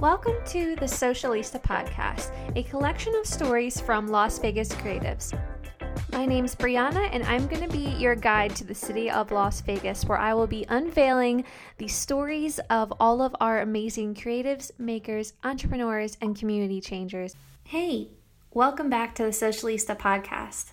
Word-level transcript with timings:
Welcome 0.00 0.36
to 0.46 0.76
the 0.76 0.86
Socialista 0.86 1.62
Podcast, 1.62 2.30
a 2.56 2.62
collection 2.62 3.14
of 3.16 3.26
stories 3.26 3.78
from 3.78 4.08
Las 4.08 4.38
Vegas 4.38 4.70
creatives. 4.70 5.38
My 6.14 6.26
name's 6.26 6.54
Brianna, 6.54 7.08
and 7.12 7.24
I'm 7.24 7.48
going 7.48 7.68
to 7.68 7.76
be 7.76 7.88
your 7.98 8.14
guide 8.14 8.54
to 8.54 8.64
the 8.64 8.74
city 8.74 9.10
of 9.10 9.32
Las 9.32 9.60
Vegas, 9.62 10.04
where 10.04 10.16
I 10.16 10.32
will 10.32 10.46
be 10.46 10.64
unveiling 10.68 11.44
the 11.78 11.88
stories 11.88 12.60
of 12.70 12.92
all 13.00 13.20
of 13.20 13.34
our 13.40 13.60
amazing 13.60 14.14
creatives, 14.14 14.70
makers, 14.78 15.32
entrepreneurs, 15.42 16.16
and 16.20 16.38
community 16.38 16.80
changers. 16.80 17.34
Hey, 17.64 18.10
welcome 18.52 18.88
back 18.88 19.16
to 19.16 19.24
the 19.24 19.30
Socialista 19.30 19.98
Podcast. 19.98 20.70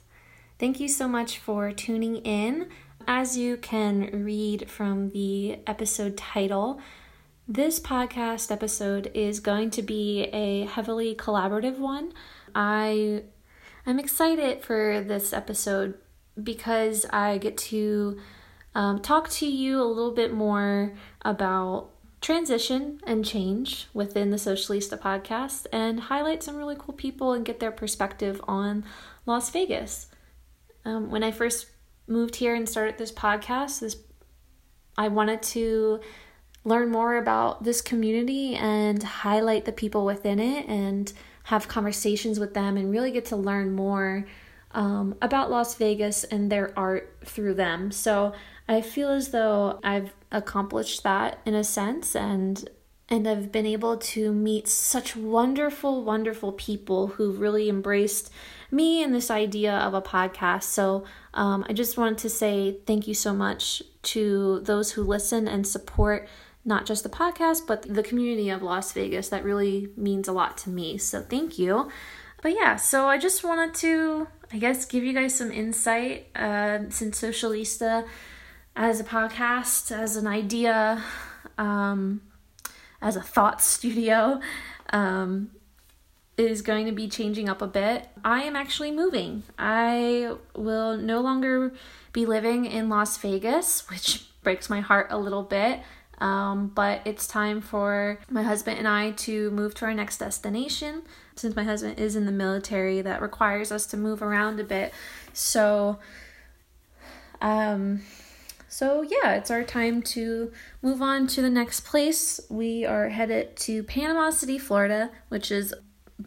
Thank 0.59 0.80
you 0.80 0.88
so 0.88 1.07
much 1.07 1.39
for 1.39 1.71
tuning 1.71 2.17
in. 2.17 2.69
As 3.08 3.35
you 3.35 3.58
can 3.58 4.23
read 4.23 4.69
from 4.69 5.09
the 5.09 5.58
episode 5.66 6.17
title, 6.17 6.80
this 7.47 7.80
podcast 7.80 8.52
episode 8.52 9.09
is 9.16 9.39
going 9.39 9.71
to 9.71 9.81
be 9.81 10.25
a 10.25 10.67
heavily 10.67 11.16
collaborative 11.16 11.80
one. 11.80 12.13
I 12.53 13.23
I'm 13.85 13.99
excited 13.99 14.63
for 14.63 15.02
this 15.02 15.34
episode 15.34 15.95
because 16.41 17.05
I 17.12 17.38
get 17.39 17.58
to 17.58 18.20
um, 18.76 19.02
talk 19.02 19.30
to 19.31 19.48
you 19.48 19.81
a 19.81 19.84
little 19.84 20.12
bit 20.12 20.34
more 20.34 20.94
about 21.23 21.89
transition 22.22 23.02
and 23.08 23.25
change 23.25 23.88
within 23.94 24.30
the 24.30 24.38
Socialista 24.38 25.00
podcast 25.00 25.66
and 25.73 26.00
highlight 26.00 26.44
some 26.44 26.55
really 26.55 26.75
cool 26.78 26.94
people 26.94 27.33
and 27.33 27.44
get 27.44 27.59
their 27.59 27.72
perspective 27.72 28.39
on 28.47 28.86
Las 29.25 29.50
Vegas. 29.50 30.08
Um, 30.86 31.09
when 31.09 31.23
I 31.23 31.31
first 31.31 31.67
moved 32.08 32.36
here 32.36 32.53
and 32.53 32.70
started 32.70 32.98
this 32.98 33.11
podcast, 33.11 33.80
this 33.80 33.98
I 34.95 35.08
wanted 35.08 35.42
to 35.44 36.02
learn 36.64 36.92
more 36.92 37.16
about 37.16 37.64
this 37.64 37.81
community 37.81 38.55
and 38.55 39.02
highlight 39.02 39.66
the 39.66 39.72
people 39.72 40.05
within 40.05 40.39
it 40.39 40.67
and 40.67 41.11
have 41.44 41.67
conversations 41.67 42.39
with 42.39 42.53
them 42.53 42.78
and 42.78 42.92
really 42.92 43.11
get 43.11 43.25
to 43.25 43.36
learn 43.36 43.73
more 43.73 44.25
um, 44.72 45.16
about 45.22 45.52
Las 45.52 45.75
Vegas 45.75 46.23
and 46.23 46.52
their 46.52 46.78
art 46.78 47.17
through 47.25 47.56
them. 47.56 47.92
So 47.92 48.33
I 48.67 48.81
feel 48.81 49.09
as 49.09 49.30
though 49.30 49.80
I've 49.83 50.14
accomplished 50.31 51.03
that 51.03 51.39
in 51.45 51.53
a 51.53 51.64
sense 51.64 52.16
and 52.16 52.70
and 53.09 53.28
I've 53.28 53.52
been 53.52 53.66
able 53.66 53.98
to 53.98 54.31
meet 54.31 54.70
such 54.70 55.17
wonderful, 55.17 56.06
wonderful 56.06 56.53
people 56.53 57.08
who've 57.08 57.42
really 57.42 57.67
embraced 57.67 58.31
me 58.72 59.03
and 59.03 59.14
this 59.14 59.30
idea 59.30 59.73
of 59.73 59.94
a 59.94 60.02
podcast. 60.02 60.64
So 60.64 61.03
um, 61.33 61.66
I 61.67 61.73
just 61.73 61.98
wanted 61.98 62.20
to 62.20 62.30
say 62.30 62.78
thank 62.88 63.09
you 63.09 63.14
so 63.14 63.33
much 63.33 63.83
to 64.03 64.61
those 64.61 64.94
who 64.94 65.03
listen 65.03 65.45
and 65.45 65.67
support 65.67 66.30
not 66.64 66.86
just 66.86 67.04
the 67.04 67.09
podcast, 67.09 67.66
but 67.67 67.81
the 67.84 68.04
community 68.04 68.50
of 68.50 68.62
Las 68.62 68.92
Vegas. 68.94 69.30
That 69.30 69.44
really 69.44 69.90
means 69.95 70.28
a 70.28 70.31
lot 70.31 70.58
to 70.59 70.70
me. 70.70 70.98
So 70.98 71.22
thank 71.22 71.58
you. 71.58 71.90
But 72.42 72.54
yeah, 72.54 72.76
so 72.76 73.08
I 73.08 73.17
just 73.17 73.44
wanted 73.44 73.76
to, 73.76 74.28
I 74.52 74.58
guess, 74.58 74.86
give 74.86 75.04
you 75.04 75.14
guys 75.14 75.36
some 75.36 75.52
insight 75.52 76.28
uh, 76.36 76.89
since 76.89 77.22
Socialista 77.22 78.08
as 78.76 79.00
a 79.00 79.04
podcast, 79.04 79.92
as 79.92 80.16
an 80.16 80.28
idea, 80.28 81.04
um, 81.58 82.22
as 83.02 83.16
a 83.16 83.22
thought 83.22 83.62
studio. 83.73 84.39
Um, 84.92 85.52
is 86.38 86.61
going 86.61 86.86
to 86.86 86.92
be 86.92 87.08
changing 87.08 87.50
up 87.50 87.61
a 87.61 87.67
bit. 87.67 88.08
I 88.23 88.44
am 88.44 88.55
actually 88.55 88.92
moving. 88.92 89.44
I 89.58 90.36
will 90.55 90.98
no 90.98 91.21
longer 91.21 91.73
be 92.14 92.26
living 92.26 92.66
in 92.66 92.89
Las 92.89 93.17
Vegas, 93.17 93.82
which 93.89 94.26
breaks 94.44 94.70
my 94.70 94.80
heart 94.80 95.08
a 95.10 95.17
little 95.17 95.44
bit. 95.44 95.82
Um, 96.21 96.67
but 96.67 97.02
it's 97.04 97.26
time 97.26 97.61
for 97.61 98.20
my 98.30 98.43
husband 98.43 98.77
and 98.77 98.87
I 98.87 99.11
to 99.11 99.49
move 99.49 99.73
to 99.76 99.86
our 99.86 99.93
next 99.93 100.20
destination. 100.20 101.02
Since 101.36 101.55
my 101.55 101.64
husband 101.64 101.99
is 101.99 102.15
in 102.15 102.27
the 102.27 102.32
military, 102.32 103.02
that 103.02 103.23
requires 103.23 103.71
us 103.71 103.87
to 103.87 103.98
move 103.98 104.21
around 104.21 104.59
a 104.59 104.64
bit. 104.64 104.93
So, 105.33 105.98
um, 107.42 108.02
so 108.70 109.02
yeah, 109.02 109.33
it's 109.33 109.49
our 109.49 109.64
time 109.64 110.04
to 110.04 110.52
move 110.83 111.02
on 111.02 111.26
to 111.27 111.42
the 111.42 111.49
next 111.49 111.86
place. 111.86 112.39
We 112.52 112.86
are 112.86 113.09
headed 113.09 113.58
to 113.58 113.82
Panama 113.82 114.30
City, 114.30 114.59
Florida, 114.59 115.09
which 115.30 115.52
is 115.52 115.73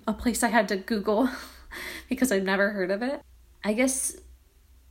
a 0.09 0.13
place 0.13 0.43
I 0.43 0.49
had 0.49 0.67
to 0.69 0.77
Google 0.77 1.31
because 2.09 2.33
I've 2.33 2.43
never 2.43 2.71
heard 2.71 2.91
of 2.91 3.01
it. 3.01 3.23
I 3.63 3.75
guess 3.75 4.17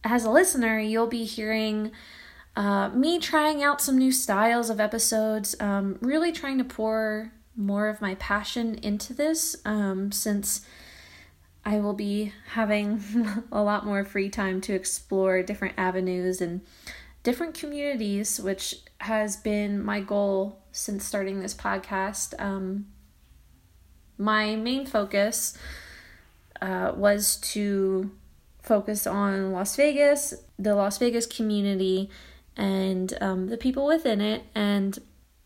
as 0.06 0.24
a 0.24 0.31
listener, 0.31 0.80
you'll 0.80 1.08
be 1.08 1.25
hearing 1.25 1.91
uh, 2.56 2.90
me 2.90 3.19
trying 3.19 3.64
out 3.64 3.81
some 3.81 3.97
new 3.97 4.12
styles 4.12 4.69
of 4.69 4.80
episodes, 4.80 5.56
um, 5.59 5.97
really 6.02 6.31
trying 6.31 6.58
to 6.59 6.64
pour 6.64 7.31
more 7.56 7.88
of 7.88 8.02
my 8.02 8.16
passion 8.16 8.75
into 8.75 9.14
this 9.14 9.56
um, 9.66 10.12
since 10.12 10.62
I 11.66 11.80
will 11.80 11.94
be 11.94 12.34
having 12.52 13.02
a 13.52 13.64
lot 13.64 13.86
more 13.86 14.03
free 14.03 14.30
time 14.30 14.62
to 14.62 14.74
explore 14.74 15.41
different 15.44 15.75
avenues 15.78 16.41
and 16.41 16.62
different 17.24 17.58
communities, 17.58 18.40
which 18.40 18.75
has 19.00 19.38
been 19.38 19.84
my 19.84 20.02
goal 20.02 20.59
since 20.72 21.06
starting 21.06 21.40
this 21.40 21.53
podcast. 21.53 22.40
Um, 22.40 22.88
my 24.18 24.56
main 24.56 24.85
focus 24.85 25.58
uh, 26.62 26.91
was 26.96 27.38
to 27.38 28.12
focus 28.62 29.08
on 29.08 29.52
Las 29.52 29.75
Vegas, 29.75 30.34
the 30.59 30.75
Las 30.75 30.97
Vegas 30.97 31.25
community, 31.25 32.09
and 32.56 33.14
um, 33.22 33.47
the 33.47 33.58
people 33.58 33.86
within 33.86 34.22
it. 34.22 34.44
And 34.56 34.97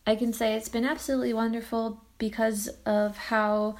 I 0.06 0.16
can 0.16 0.34
say 0.34 0.53
it's 0.53 0.69
been 0.69 0.85
absolutely 0.85 1.34
wonderful 1.34 2.03
because 2.18 2.68
of 2.85 3.18
how 3.18 3.75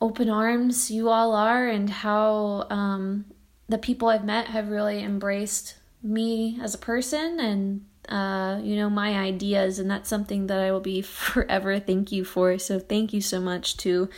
open 0.00 0.28
arms 0.28 0.90
you 0.90 1.08
all 1.08 1.32
are 1.32 1.68
and 1.68 1.88
how 1.88 2.66
um, 2.70 3.24
the 3.68 3.78
people 3.78 4.08
I've 4.08 4.24
met 4.24 4.48
have 4.48 4.68
really 4.68 5.02
embraced 5.02 5.76
me 6.02 6.58
as 6.60 6.74
a 6.74 6.78
person 6.78 7.38
and 7.38 7.86
uh, 8.08 8.60
you 8.60 8.74
know 8.74 8.90
my 8.90 9.16
ideas 9.16 9.78
and 9.78 9.88
that's 9.88 10.08
something 10.08 10.48
that 10.48 10.58
I 10.58 10.72
will 10.72 10.80
be 10.80 11.02
forever 11.02 11.78
thank 11.78 12.10
you 12.10 12.24
for 12.24 12.58
so 12.58 12.80
thank 12.80 13.12
you 13.12 13.20
so 13.20 13.40
much 13.40 13.76
to 13.78 14.08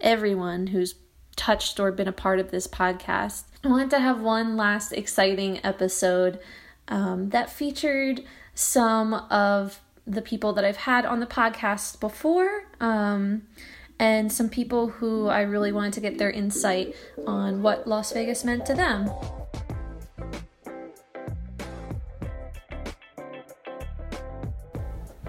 everyone 0.00 0.68
who's 0.68 0.94
touched 1.36 1.78
or 1.78 1.92
been 1.92 2.08
a 2.08 2.12
part 2.12 2.38
of 2.38 2.50
this 2.50 2.66
podcast 2.66 3.44
I 3.62 3.68
want 3.68 3.90
to 3.90 4.00
have 4.00 4.22
one 4.22 4.56
last 4.56 4.92
exciting 4.92 5.60
episode 5.62 6.40
um, 6.90 7.30
that 7.30 7.50
featured 7.50 8.22
some 8.54 9.14
of 9.14 9.80
the 10.06 10.20
people 10.20 10.52
that 10.52 10.64
I've 10.64 10.76
had 10.76 11.06
on 11.06 11.20
the 11.20 11.26
podcast 11.26 12.00
before. 12.00 12.64
Um, 12.80 13.42
and 13.98 14.32
some 14.32 14.48
people 14.48 14.88
who 14.88 15.28
I 15.28 15.42
really 15.42 15.72
wanted 15.72 15.92
to 15.94 16.00
get 16.00 16.18
their 16.18 16.30
insight 16.30 16.94
on 17.26 17.62
what 17.62 17.86
Las 17.86 18.12
Vegas 18.12 18.44
meant 18.44 18.64
to 18.66 18.74
them. 18.74 19.10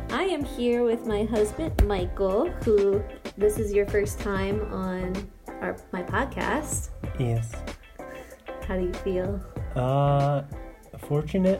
I 0.09 0.23
am 0.23 0.43
here 0.43 0.83
with 0.83 1.05
my 1.05 1.25
husband 1.25 1.85
Michael, 1.85 2.49
who 2.63 3.03
this 3.37 3.57
is 3.59 3.73
your 3.73 3.85
first 3.87 4.19
time 4.19 4.61
on 4.73 5.29
our 5.61 5.75
my 5.91 6.03
podcast. 6.03 6.89
Yes. 7.19 7.53
How 8.67 8.77
do 8.77 8.83
you 8.83 8.93
feel? 8.93 9.41
Uh 9.75 10.43
fortunate 11.11 11.59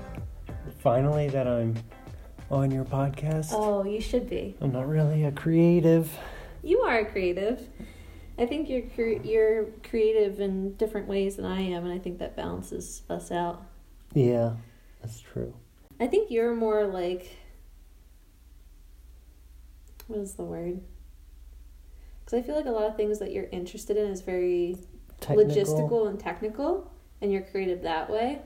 finally 0.80 1.28
that 1.28 1.46
I'm 1.46 1.76
on 2.50 2.72
your 2.72 2.86
podcast. 2.86 3.50
Oh, 3.52 3.84
you 3.84 4.00
should 4.00 4.30
be. 4.30 4.56
I'm 4.62 4.72
not 4.72 4.88
really 4.88 5.26
a 5.26 5.32
creative. 5.34 6.10
You 6.64 6.80
are 6.84 7.00
a 7.00 7.06
creative. 7.06 7.68
I 8.40 8.46
think 8.46 8.70
you're 8.70 8.84
cre- 8.84 9.28
you're 9.28 9.66
creative 9.84 10.40
in 10.40 10.76
different 10.76 11.10
ways 11.10 11.36
than 11.36 11.44
I 11.44 11.60
am, 11.60 11.84
and 11.84 11.92
I 11.94 11.98
think 12.00 12.20
that 12.20 12.38
balances 12.38 13.02
us 13.10 13.30
out. 13.30 13.62
Yeah, 14.14 14.54
that's 15.02 15.20
true. 15.20 15.54
I 16.00 16.08
think 16.08 16.32
you're 16.32 16.56
more 16.56 16.86
like 16.86 17.36
what 20.08 20.20
is 20.20 20.36
the 20.36 20.44
word? 20.44 20.80
Because 22.24 22.40
I 22.40 22.42
feel 22.42 22.56
like 22.56 22.68
a 22.68 22.72
lot 22.72 22.86
of 22.86 22.96
things 22.96 23.20
that 23.20 23.34
you're 23.34 23.50
interested 23.52 23.98
in 23.98 24.06
is 24.06 24.22
very 24.22 24.78
Technical. 25.20 25.54
logistical 25.54 26.08
and 26.08 26.18
technical, 26.18 26.90
and 27.20 27.34
you're 27.34 27.42
creative 27.42 27.82
that 27.82 28.10
way 28.10 28.40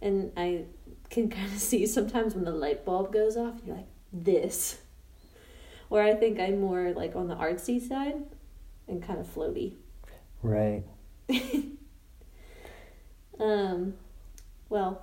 and 0.00 0.32
I 0.36 0.64
can 1.10 1.28
kind 1.30 1.52
of 1.52 1.58
see 1.58 1.86
sometimes 1.86 2.34
when 2.34 2.44
the 2.44 2.52
light 2.52 2.84
bulb 2.84 3.12
goes 3.12 3.36
off, 3.36 3.54
you're 3.64 3.76
like, 3.76 3.86
this. 4.12 4.80
Where 5.88 6.02
I 6.02 6.14
think 6.14 6.40
I'm 6.40 6.60
more 6.60 6.92
like 6.92 7.14
on 7.14 7.28
the 7.28 7.36
artsy 7.36 7.80
side 7.80 8.24
and 8.88 9.02
kind 9.02 9.20
of 9.20 9.32
floaty. 9.32 9.74
Right. 10.42 10.82
um, 13.38 13.94
well, 14.68 15.02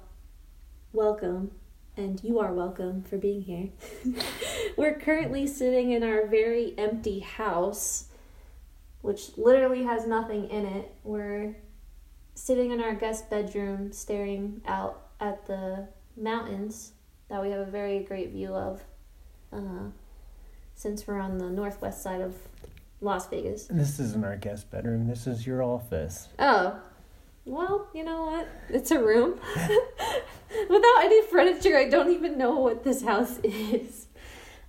welcome 0.91 1.51
and 1.95 2.23
you 2.23 2.39
are 2.39 2.53
welcome 2.53 3.03
for 3.03 3.17
being 3.17 3.43
here. 3.43 3.69
We're 4.77 4.97
currently 4.97 5.45
sitting 5.45 5.91
in 5.91 6.03
our 6.03 6.25
very 6.25 6.73
empty 6.77 7.19
house, 7.19 8.05
which 9.01 9.37
literally 9.37 9.83
has 9.83 10.07
nothing 10.07 10.49
in 10.49 10.65
it. 10.65 10.93
We're 11.03 11.55
sitting 12.35 12.71
in 12.71 12.81
our 12.81 12.93
guest 12.93 13.29
bedroom 13.29 13.91
staring 13.91 14.61
out 14.65 15.09
at 15.19 15.45
the 15.45 15.87
mountains 16.17 16.93
that 17.29 17.41
we 17.41 17.49
have 17.49 17.67
a 17.67 17.71
very 17.71 17.99
great 17.99 18.31
view 18.31 18.53
of 18.53 18.83
uh, 19.51 19.89
since 20.75 21.07
we're 21.07 21.19
on 21.19 21.37
the 21.37 21.49
northwest 21.49 22.01
side 22.01 22.21
of 22.21 22.35
Las 23.01 23.27
Vegas. 23.27 23.67
This 23.67 23.99
isn't 23.99 24.23
our 24.23 24.37
guest 24.37 24.71
bedroom. 24.71 25.07
This 25.07 25.27
is 25.27 25.45
your 25.45 25.61
office. 25.61 26.29
Oh, 26.39 26.79
well, 27.45 27.89
you 27.93 28.03
know 28.03 28.25
what? 28.25 28.47
It's 28.69 28.91
a 28.91 28.99
room. 29.03 29.39
Without 30.69 31.03
any 31.03 31.21
furniture, 31.23 31.77
I 31.77 31.89
don't 31.89 32.11
even 32.11 32.37
know 32.37 32.57
what 32.59 32.83
this 32.83 33.03
house 33.03 33.39
is. 33.43 34.07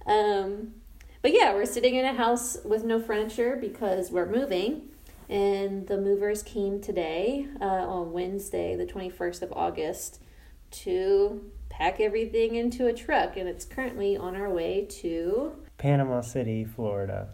Um, 0.07 0.75
but 1.23 1.33
yeah, 1.33 1.55
we're 1.55 1.67
sitting 1.67 1.95
in 1.95 2.05
a 2.05 2.13
house 2.13 2.59
with 2.65 2.85
no 2.85 3.01
furniture 3.01 3.57
because 3.61 4.11
we're 4.11 4.27
moving. 4.27 4.91
And 5.29 5.87
the 5.87 5.97
movers 5.97 6.43
came 6.43 6.81
today, 6.81 7.47
uh, 7.61 7.65
on 7.65 8.13
Wednesday, 8.13 8.77
the 8.77 8.87
21st 8.87 9.43
of 9.43 9.53
August, 9.53 10.23
to 10.71 11.51
pack 11.71 12.01
everything 12.01 12.55
into 12.57 12.87
a 12.87 12.93
truck. 12.93 13.37
And 13.37 13.49
it's 13.49 13.65
currently 13.65 14.17
on 14.17 14.37
our 14.37 14.51
way 14.51 14.87
to. 15.01 15.57
Panama 15.79 16.21
City, 16.21 16.65
Florida. 16.65 17.31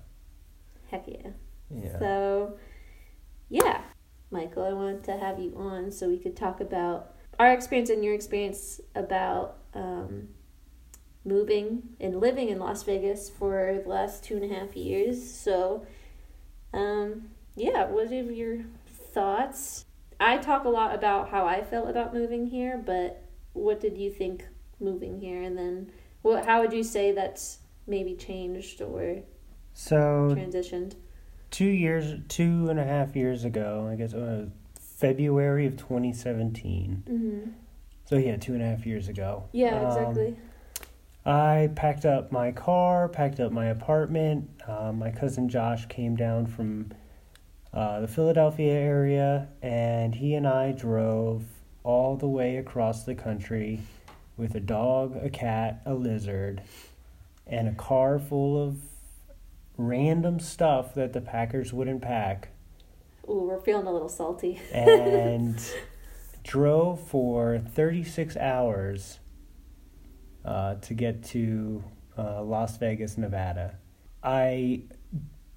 Heck 0.91 1.07
yeah. 1.07 1.31
Yeah. 1.71 1.99
So, 1.99 2.59
yeah, 3.49 3.83
Michael, 4.31 4.65
I 4.65 4.73
wanted 4.73 5.05
to 5.05 5.17
have 5.17 5.39
you 5.39 5.55
on 5.57 5.91
so 5.91 6.09
we 6.09 6.19
could 6.19 6.37
talk 6.37 6.61
about 6.61 7.15
our 7.39 7.53
experience 7.53 7.91
and 7.91 8.05
your 8.05 8.15
experience 8.15 8.81
about 8.95 9.59
um, 9.75 10.29
moving 11.25 11.83
and 12.01 12.21
living 12.21 12.49
in 12.49 12.59
Las 12.59 12.83
Vegas 12.83 13.31
for 13.31 13.81
the 13.83 13.89
last 13.89 14.25
two 14.25 14.37
and 14.37 14.51
a 14.51 14.55
half 14.55 14.77
years. 14.77 15.33
So, 15.33 15.87
um, 16.73 17.31
yeah, 17.61 17.87
what 17.87 18.11
are 18.11 18.15
your 18.15 18.59
thoughts? 19.13 19.85
I 20.19 20.39
talk 20.39 20.65
a 20.65 20.69
lot 20.69 20.95
about 20.95 21.31
how 21.31 21.47
I 21.47 21.63
felt 21.63 21.89
about 21.89 22.15
moving 22.15 22.47
here, 22.47 22.81
but 22.85 23.23
what 23.53 23.81
did 23.81 23.97
you 23.97 24.11
think 24.11 24.47
moving 24.79 25.21
here? 25.21 25.43
And 25.43 25.57
then, 25.57 25.93
what? 26.23 26.47
How 26.47 26.61
would 26.61 26.73
you 26.73 26.85
say 26.85 27.13
that's 27.13 27.59
maybe 27.87 28.15
changed 28.15 28.81
or 28.81 29.23
so 29.75 30.35
transitioned? 30.37 30.95
two 31.51 31.67
years, 31.67 32.15
two 32.29 32.69
and 32.71 32.79
a 32.79 32.85
half 32.85 33.17
years 33.17 33.45
ago, 33.45 33.89
I 33.91 33.97
guess, 33.97 34.15
uh, 34.15 34.47
February 34.79 35.67
of 35.67 35.77
2017. 35.77 37.05
Mm-hmm. 37.09 37.51
So 38.05 38.17
yeah, 38.17 38.37
two 38.37 38.55
and 38.55 38.63
a 38.63 38.67
half 38.67 38.87
years 38.87 39.09
ago. 39.09 39.45
Yeah, 39.53 39.81
Um, 39.81 39.87
exactly. 39.87 40.37
I 41.25 41.71
packed 41.77 42.07
up 42.07 42.33
my 42.33 42.51
car, 42.51 43.09
packed 43.09 43.41
up 43.41 43.53
my 43.53 43.67
apartment. 43.67 44.49
Uh, 44.67 44.93
my 44.93 45.11
cousin 45.11 45.49
Josh 45.49 45.87
came 45.87 46.17
down 46.17 46.47
from 46.47 46.93
uh, 47.73 48.01
the 48.01 48.09
Philadelphia 48.09 48.73
area, 48.73 49.49
and 49.63 50.15
he 50.15 50.35
and 50.35 50.47
I 50.47 50.73
drove 50.73 51.45
all 51.83 52.17
the 52.17 52.29
way 52.29 52.57
across 52.57 53.05
the 53.05 53.15
country 53.15 53.81
with 54.37 54.55
a 54.55 54.61
dog, 54.61 55.17
a 55.23 55.31
cat, 55.31 55.83
a 55.87 55.95
lizard, 55.95 56.63
and 57.47 57.69
a 57.69 57.73
car 57.75 58.19
full 58.19 58.63
of 58.63 58.77
random 59.77 60.41
stuff 60.41 60.95
that 60.95 61.13
the 61.13 61.21
Packers 61.21 61.73
wouldn't 61.73 62.03
pack, 62.03 62.49
Ooh, 63.29 63.45
we're 63.45 63.61
feeling 63.61 63.87
a 63.87 63.93
little 63.93 64.09
salty. 64.09 64.61
and 64.73 65.63
drove 66.43 67.01
for 67.01 67.59
36 67.75 68.37
hours 68.37 69.21
uh, 70.45 70.75
to 70.77 70.95
get 70.95 71.23
to 71.25 71.85
uh, 72.19 72.43
Las 72.43 72.77
Vegas, 72.79 73.17
Nevada. 73.17 73.77
I 74.23 74.83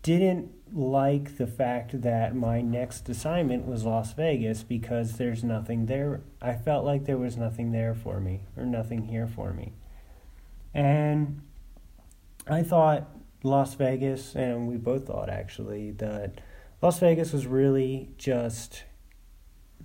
didn't 0.03 0.51
like 0.71 1.37
the 1.37 1.47
fact 1.47 2.01
that 2.01 2.35
my 2.35 2.61
next 2.61 3.07
assignment 3.09 3.65
was 3.65 3.83
Las 3.83 4.13
Vegas 4.13 4.63
because 4.63 5.17
there's 5.17 5.43
nothing 5.43 5.85
there. 5.85 6.21
I 6.41 6.53
felt 6.53 6.85
like 6.85 7.05
there 7.05 7.17
was 7.17 7.37
nothing 7.37 7.71
there 7.71 7.93
for 7.93 8.19
me 8.19 8.41
or 8.57 8.65
nothing 8.65 9.03
here 9.03 9.27
for 9.27 9.53
me. 9.53 9.73
And 10.73 11.41
I 12.47 12.63
thought 12.63 13.09
Las 13.43 13.75
Vegas, 13.75 14.35
and 14.35 14.67
we 14.67 14.77
both 14.77 15.07
thought 15.07 15.29
actually, 15.29 15.91
that 15.91 16.41
Las 16.81 16.99
Vegas 16.99 17.31
was 17.31 17.45
really 17.45 18.09
just 18.17 18.83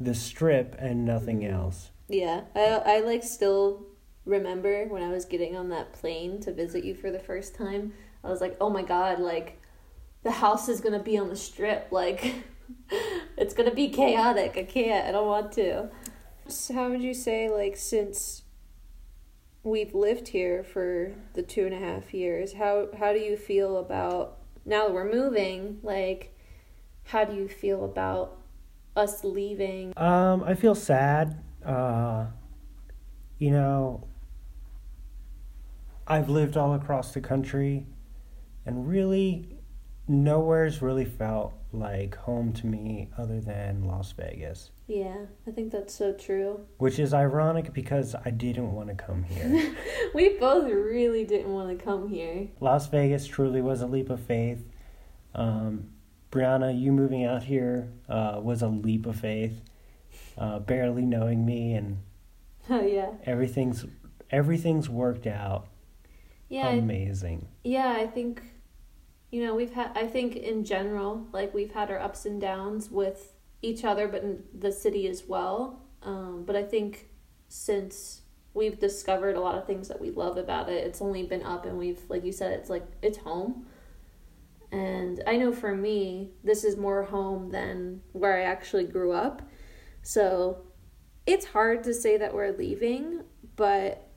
the 0.00 0.14
strip 0.14 0.74
and 0.78 1.04
nothing 1.04 1.40
mm-hmm. 1.40 1.54
else. 1.54 1.90
Yeah, 2.08 2.42
I 2.54 2.82
I 2.86 3.00
like 3.00 3.22
still 3.22 3.84
remember 4.24 4.86
when 4.86 5.02
I 5.02 5.10
was 5.10 5.24
getting 5.24 5.56
on 5.56 5.68
that 5.68 5.92
plane 5.92 6.40
to 6.40 6.52
visit 6.52 6.84
you 6.84 6.94
for 6.94 7.10
the 7.10 7.18
first 7.18 7.54
time. 7.54 7.92
I 8.24 8.30
was 8.30 8.40
like, 8.40 8.56
"Oh 8.60 8.70
my 8.70 8.82
god, 8.82 9.18
like 9.20 9.57
the 10.28 10.34
house 10.34 10.69
is 10.69 10.82
going 10.82 10.92
to 10.92 11.02
be 11.02 11.16
on 11.16 11.28
the 11.28 11.36
strip. 11.36 11.88
Like 11.90 12.34
it's 13.36 13.54
going 13.54 13.69
to 13.69 13.75
be 13.75 13.88
chaotic. 13.88 14.56
I 14.56 14.64
can't. 14.64 15.08
I 15.08 15.12
don't 15.12 15.26
want 15.26 15.52
to." 15.52 15.88
So 16.48 16.75
how 16.75 16.90
would 16.90 17.02
you 17.02 17.14
say 17.14 17.48
like 17.48 17.76
since 17.76 18.42
we've 19.62 19.94
lived 19.94 20.28
here 20.28 20.62
for 20.62 21.14
the 21.34 21.42
two 21.42 21.64
and 21.64 21.75
a 21.75 21.78
half 21.78 22.12
years, 22.12 22.52
how 22.54 22.88
how 22.98 23.12
do 23.12 23.19
you 23.19 23.36
feel 23.36 23.78
about 23.78 24.38
now 24.66 24.86
that 24.86 24.92
we're 24.92 25.10
moving? 25.10 25.78
Like, 25.82 26.36
how 27.04 27.25
do 27.25 27.34
you 27.34 27.48
feel 27.48 27.84
about 27.84 28.36
us 28.94 29.25
leaving? 29.25 29.94
Um, 29.96 30.42
I 30.44 30.54
feel 30.54 30.75
sad. 30.75 31.42
Uh, 31.64 32.26
you 33.38 33.50
know, 33.50 34.06
I've 36.06 36.28
lived 36.28 36.58
all 36.58 36.75
across 36.75 37.14
the 37.14 37.20
country, 37.20 37.86
and 38.66 38.86
really, 38.86 39.57
nowhere's 40.08 40.81
really 40.82 41.05
felt 41.05 41.52
like 41.72 42.16
home 42.16 42.52
to 42.55 42.66
me 42.66 43.08
other 43.19 43.40
than 43.40 43.84
Las 43.84 44.12
Vegas. 44.12 44.70
Yeah, 44.87 45.16
I 45.46 45.50
think 45.50 45.70
that's 45.70 45.94
so 45.94 46.12
true. 46.14 46.60
Which 46.78 46.99
is 46.99 47.12
ironic 47.12 47.72
because 47.75 48.14
I 48.25 48.31
didn't 48.31 48.72
want 48.72 48.88
to 48.88 48.94
come 48.94 49.22
here. 49.22 49.75
we 50.14 50.31
both 50.38 50.64
really 50.70 51.25
didn't 51.25 51.52
want 51.52 51.78
to 51.78 51.84
come 51.84 52.08
here. 52.08 52.49
Las 52.60 52.87
Vegas 52.88 53.26
truly 53.26 53.60
was 53.60 53.82
a 53.82 53.87
leap 53.87 54.08
of 54.08 54.20
faith. 54.20 54.64
Um, 55.34 55.90
Brianna, 56.32 56.78
you 56.78 56.90
moving 56.93 57.25
out 57.25 57.43
here 57.43 57.90
uh, 58.08 58.40
was 58.43 58.62
a 58.62 58.69
leap 58.69 59.04
of 59.06 59.16
faith. 59.16 59.61
Uh, 60.38 60.58
barely 60.61 61.02
knowing 61.04 61.44
me 61.44 61.75
and 61.75 61.99
Oh 62.70 62.81
yeah. 62.81 63.11
everything's 63.25 63.84
everything's 64.30 64.88
worked 64.88 65.26
out 65.26 65.66
Yeah. 66.49 66.68
I- 66.68 66.73
amazing. 66.75 67.49
yeah, 67.64 67.92
I 67.99 68.06
think 68.06 68.42
you 69.30 69.44
know, 69.44 69.54
we've 69.54 69.73
had 69.73 69.92
I 69.94 70.06
think 70.06 70.37
in 70.37 70.64
general, 70.64 71.26
like 71.32 71.52
we've 71.54 71.73
had 71.73 71.90
our 71.90 71.99
ups 71.99 72.25
and 72.25 72.40
downs 72.40 72.90
with 72.90 73.32
each 73.61 73.85
other 73.85 74.08
but 74.08 74.23
in 74.23 74.44
the 74.56 74.73
city 74.73 75.06
as 75.08 75.25
well. 75.26 75.82
Um, 76.02 76.44
but 76.47 76.56
I 76.56 76.62
think 76.62 77.08
since 77.49 78.23
we've 78.54 78.78
discovered 78.78 79.37
a 79.37 79.40
lot 79.40 79.56
of 79.56 79.66
things 79.66 79.88
that 79.88 80.00
we 80.00 80.11
love 80.11 80.37
about 80.37 80.68
it, 80.68 80.87
it's 80.87 81.02
only 81.02 81.25
been 81.25 81.42
up 81.42 81.66
and 81.66 81.78
we've 81.78 82.00
like 82.08 82.25
you 82.25 82.32
said 82.32 82.52
it's 82.52 82.70
like 82.70 82.87
it's 83.02 83.18
home. 83.18 83.66
And 84.70 85.23
I 85.26 85.37
know 85.37 85.52
for 85.52 85.75
me, 85.75 86.32
this 86.44 86.62
is 86.62 86.76
more 86.76 87.02
home 87.02 87.50
than 87.50 88.02
where 88.12 88.37
I 88.37 88.42
actually 88.42 88.85
grew 88.85 89.12
up. 89.12 89.42
So 90.02 90.64
it's 91.26 91.47
hard 91.47 91.85
to 91.85 91.94
say 91.94 92.16
that 92.18 92.35
we're 92.35 92.56
leaving, 92.56 93.23
but 93.56 94.07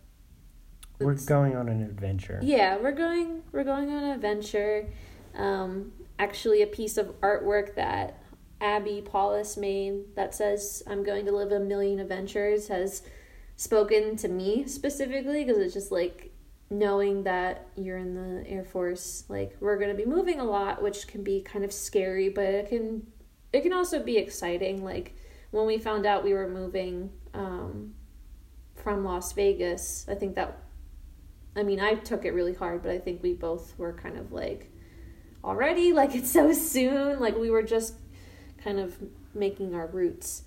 We're 1.02 1.16
going 1.16 1.56
on 1.56 1.70
an 1.70 1.82
adventure. 1.82 2.40
yeah, 2.42 2.78
we're 2.78 2.92
going 2.92 3.44
we're 3.52 3.64
going 3.64 3.90
on 3.90 4.04
an 4.04 4.12
adventure. 4.12 4.88
Um, 5.36 5.92
actually, 6.20 6.62
a 6.62 6.68
piece 6.68 6.98
of 6.98 7.20
artwork 7.22 7.76
that 7.76 8.22
Abby 8.60 9.02
Paulus 9.04 9.58
made 9.58 10.16
that 10.16 10.36
says 10.36 10.84
"I'm 10.88 11.04
going 11.04 11.26
to 11.26 11.32
live 11.32 11.52
a 11.52 11.60
million 11.60 12.00
adventures" 12.00 12.68
has 12.68 13.02
spoken 13.56 14.16
to 14.18 14.28
me 14.28 14.66
specifically 14.68 15.44
because 15.44 15.58
it's 15.60 15.74
just 15.74 15.92
like 15.92 16.32
knowing 16.72 17.24
that 17.24 17.68
you're 17.76 17.98
in 17.98 18.16
the 18.16 18.50
Air 18.50 18.64
Force. 18.64 19.26
Like 19.28 19.56
we're 19.60 19.78
going 19.78 19.90
to 19.90 19.96
be 19.96 20.06
moving 20.06 20.40
a 20.40 20.46
lot, 20.46 20.82
which 20.82 21.08
can 21.08 21.24
be 21.24 21.42
kind 21.42 21.66
of 21.66 21.72
scary, 21.72 22.30
but 22.30 22.46
it 22.46 22.70
can 22.70 23.06
it 23.54 23.62
can 23.62 23.74
also 23.74 24.02
be 24.02 24.18
exciting. 24.18 24.84
Like 24.84 25.16
when 25.52 25.66
we 25.66 25.78
found 25.78 26.06
out 26.06 26.24
we 26.24 26.34
were 26.34 26.48
moving 26.48 27.12
um, 27.34 27.94
from 28.76 29.04
Las 29.04 29.34
Vegas, 29.34 30.06
I 30.10 30.16
think 30.16 30.36
that 30.36 30.58
I 31.56 31.64
mean, 31.64 31.80
I 31.80 31.96
took 31.96 32.26
it 32.26 32.34
really 32.34 32.54
hard, 32.54 32.82
but 32.82 32.92
I 32.92 33.00
think 33.00 33.22
we 33.22 33.34
both 33.34 33.78
were 33.78 33.94
kind 33.94 34.18
of 34.18 34.32
like, 34.32 34.72
already, 35.44 35.94
like 35.94 36.16
it's 36.16 36.32
so 36.32 36.54
soon. 36.54 37.20
Like 37.20 37.38
we 37.38 37.50
were 37.50 37.64
just 37.64 37.96
kind 38.64 38.80
of 38.80 38.96
making 39.34 39.74
our 39.76 39.88
roots. 39.88 40.44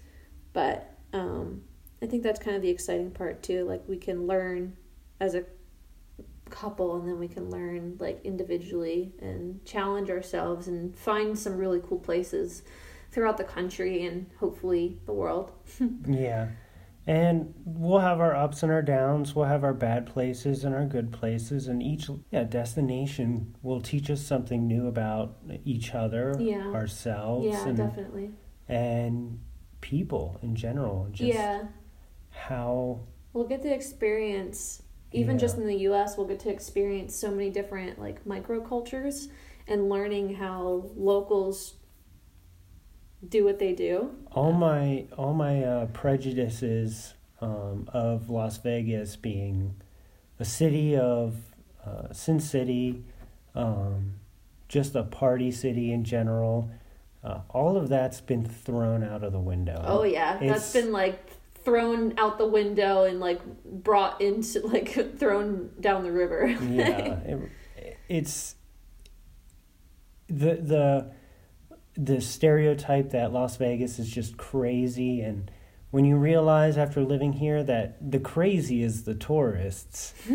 But 0.52 0.96
um, 1.12 1.62
I 2.02 2.06
think 2.06 2.22
that's 2.22 2.40
kind 2.40 2.56
of 2.56 2.62
the 2.62 2.70
exciting 2.70 3.10
part 3.10 3.42
too. 3.42 3.64
Like 3.64 3.82
we 3.88 3.96
can 3.96 4.26
learn 4.26 4.76
as 5.20 5.34
a 5.34 5.44
couple 6.50 6.96
and 6.96 7.08
then 7.08 7.18
we 7.18 7.26
can 7.28 7.50
learn 7.50 7.96
like 7.98 8.20
individually 8.24 9.12
and 9.20 9.64
challenge 9.64 10.10
ourselves 10.10 10.68
and 10.68 10.96
find 10.96 11.38
some 11.38 11.56
really 11.56 11.80
cool 11.86 11.98
places 11.98 12.62
throughout 13.10 13.38
the 13.38 13.44
country 13.44 14.04
and 14.04 14.30
hopefully 14.38 14.98
the 15.06 15.12
world. 15.12 15.52
Yeah. 16.06 16.48
And 17.06 17.52
we'll 17.64 17.98
have 18.00 18.20
our 18.20 18.34
ups 18.34 18.62
and 18.62 18.72
our 18.72 18.82
downs. 18.82 19.34
We'll 19.34 19.44
have 19.46 19.62
our 19.64 19.74
bad 19.74 20.06
places 20.06 20.64
and 20.64 20.74
our 20.74 20.86
good 20.86 21.12
places, 21.12 21.68
and 21.68 21.82
each 21.82 22.08
yeah, 22.30 22.44
destination 22.44 23.54
will 23.62 23.80
teach 23.80 24.10
us 24.10 24.22
something 24.22 24.66
new 24.66 24.86
about 24.86 25.36
each 25.64 25.94
other, 25.94 26.34
Yeah. 26.38 26.72
ourselves, 26.72 27.46
Yeah, 27.46 27.68
and 27.68 27.76
definitely. 27.76 28.30
and 28.68 29.40
people 29.80 30.38
in 30.42 30.54
general. 30.54 31.08
Just 31.10 31.34
yeah. 31.34 31.64
how 32.30 33.00
We'll 33.34 33.46
get 33.48 33.62
to 33.62 33.72
experience, 33.74 34.82
even 35.12 35.34
Yeah. 35.36 35.40
just 35.40 35.58
in 35.58 35.66
the 35.66 35.76
US, 35.90 36.16
we'll 36.16 36.26
get 36.26 36.40
to 36.40 36.50
experience 36.50 37.14
so 37.14 37.30
many 37.30 37.50
different 37.50 37.98
like 37.98 38.24
microcultures 38.24 39.28
and 39.66 39.88
learning 39.88 40.34
how 40.34 40.84
locals 40.96 41.74
do 43.28 43.44
what 43.44 43.58
they 43.58 43.72
do. 43.72 44.10
all 44.32 44.52
my 44.52 45.06
all 45.16 45.32
my 45.34 45.62
uh, 45.62 45.86
prejudices 45.86 47.14
um, 47.40 47.88
of 47.92 48.28
Las 48.30 48.58
Vegas 48.58 49.16
being 49.16 49.74
a 50.40 50.44
city 50.44 50.96
of 50.96 51.36
uh, 51.86 52.12
Sin 52.12 52.40
City, 52.40 53.04
um, 53.54 54.14
just 54.68 54.94
a 54.94 55.02
party 55.04 55.50
city 55.50 55.92
in 55.92 56.04
general. 56.04 56.70
Uh, 57.22 57.40
all 57.50 57.76
of 57.76 57.88
that's 57.88 58.20
been 58.20 58.44
thrown 58.44 59.02
out 59.02 59.22
of 59.24 59.32
the 59.32 59.38
window. 59.40 59.82
Oh 59.86 60.02
yeah, 60.04 60.36
It's- 60.42 60.50
that's 60.50 60.72
been 60.72 60.92
like 60.92 61.30
thrown 61.64 62.12
out 62.18 62.36
the 62.36 62.46
window 62.46 63.04
and 63.04 63.20
like 63.20 63.40
brought 63.64 64.20
into 64.20 64.60
like 64.66 65.18
thrown 65.18 65.70
down 65.80 66.02
the 66.02 66.12
river. 66.12 66.46
yeah, 66.48 67.14
it, 67.20 67.50
it's 68.08 68.56
the 70.28 70.56
the 70.56 71.10
the 71.96 72.20
stereotype 72.20 73.10
that 73.10 73.32
Las 73.32 73.56
Vegas 73.56 73.98
is 73.98 74.10
just 74.10 74.36
crazy, 74.36 75.20
and 75.20 75.50
when 75.90 76.04
you 76.04 76.16
realize 76.16 76.76
after 76.76 77.02
living 77.02 77.34
here 77.34 77.62
that 77.62 78.10
the 78.10 78.18
crazy 78.18 78.82
is 78.82 79.04
the 79.04 79.14
tourists, 79.14 80.12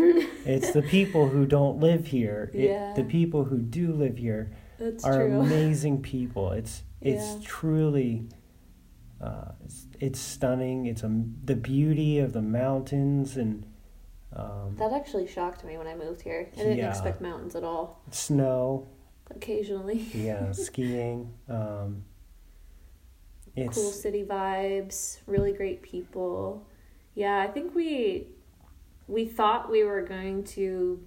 it's 0.46 0.72
the 0.72 0.82
people 0.82 1.28
who 1.30 1.46
don't 1.46 1.80
live 1.80 2.08
here. 2.08 2.50
It- 2.54 2.70
Yeah. 2.70 2.94
the 2.96 3.04
people 3.04 3.44
who 3.46 3.58
do 3.60 3.92
live 3.92 4.18
here 4.18 4.52
That's 4.80 5.04
are 5.04 5.28
true. 5.28 5.40
amazing 5.42 6.02
people. 6.02 6.52
It's 6.52 6.84
it's 7.02 7.34
Yeah. 7.36 7.40
truly. 7.44 8.28
Uh, 9.22 9.52
it's, 9.66 9.86
it's 10.00 10.20
stunning. 10.20 10.86
It's 10.86 11.04
a, 11.04 11.12
the 11.44 11.56
beauty 11.56 12.20
of 12.20 12.32
the 12.32 12.42
mountains 12.42 13.36
and 13.36 13.66
um, 14.34 14.76
That 14.78 14.94
actually 14.94 15.28
shocked 15.28 15.66
me 15.66 15.78
when 15.78 15.88
I 15.88 15.96
moved 15.96 16.22
here. 16.22 16.48
I 16.54 16.56
didn't 16.58 16.78
Yeah. 16.78 16.90
expect 16.90 17.20
mountains 17.20 17.54
at 17.56 17.64
all. 17.66 18.02
snow. 18.12 18.88
Occasionally. 19.32 20.00
yeah, 20.14 20.52
skiing. 20.52 21.34
Um, 21.48 22.04
it's 23.56 23.78
cool 23.78 23.92
city 23.92 24.24
vibes, 24.24 25.20
really 25.28 25.54
great 25.54 25.82
people. 25.82 26.68
Yeah, 27.16 27.40
I 27.40 27.48
think 27.48 27.76
we 27.76 28.28
we 29.08 29.26
thought 29.26 29.70
we 29.70 29.84
were 29.84 30.02
going 30.02 30.44
to 30.44 31.04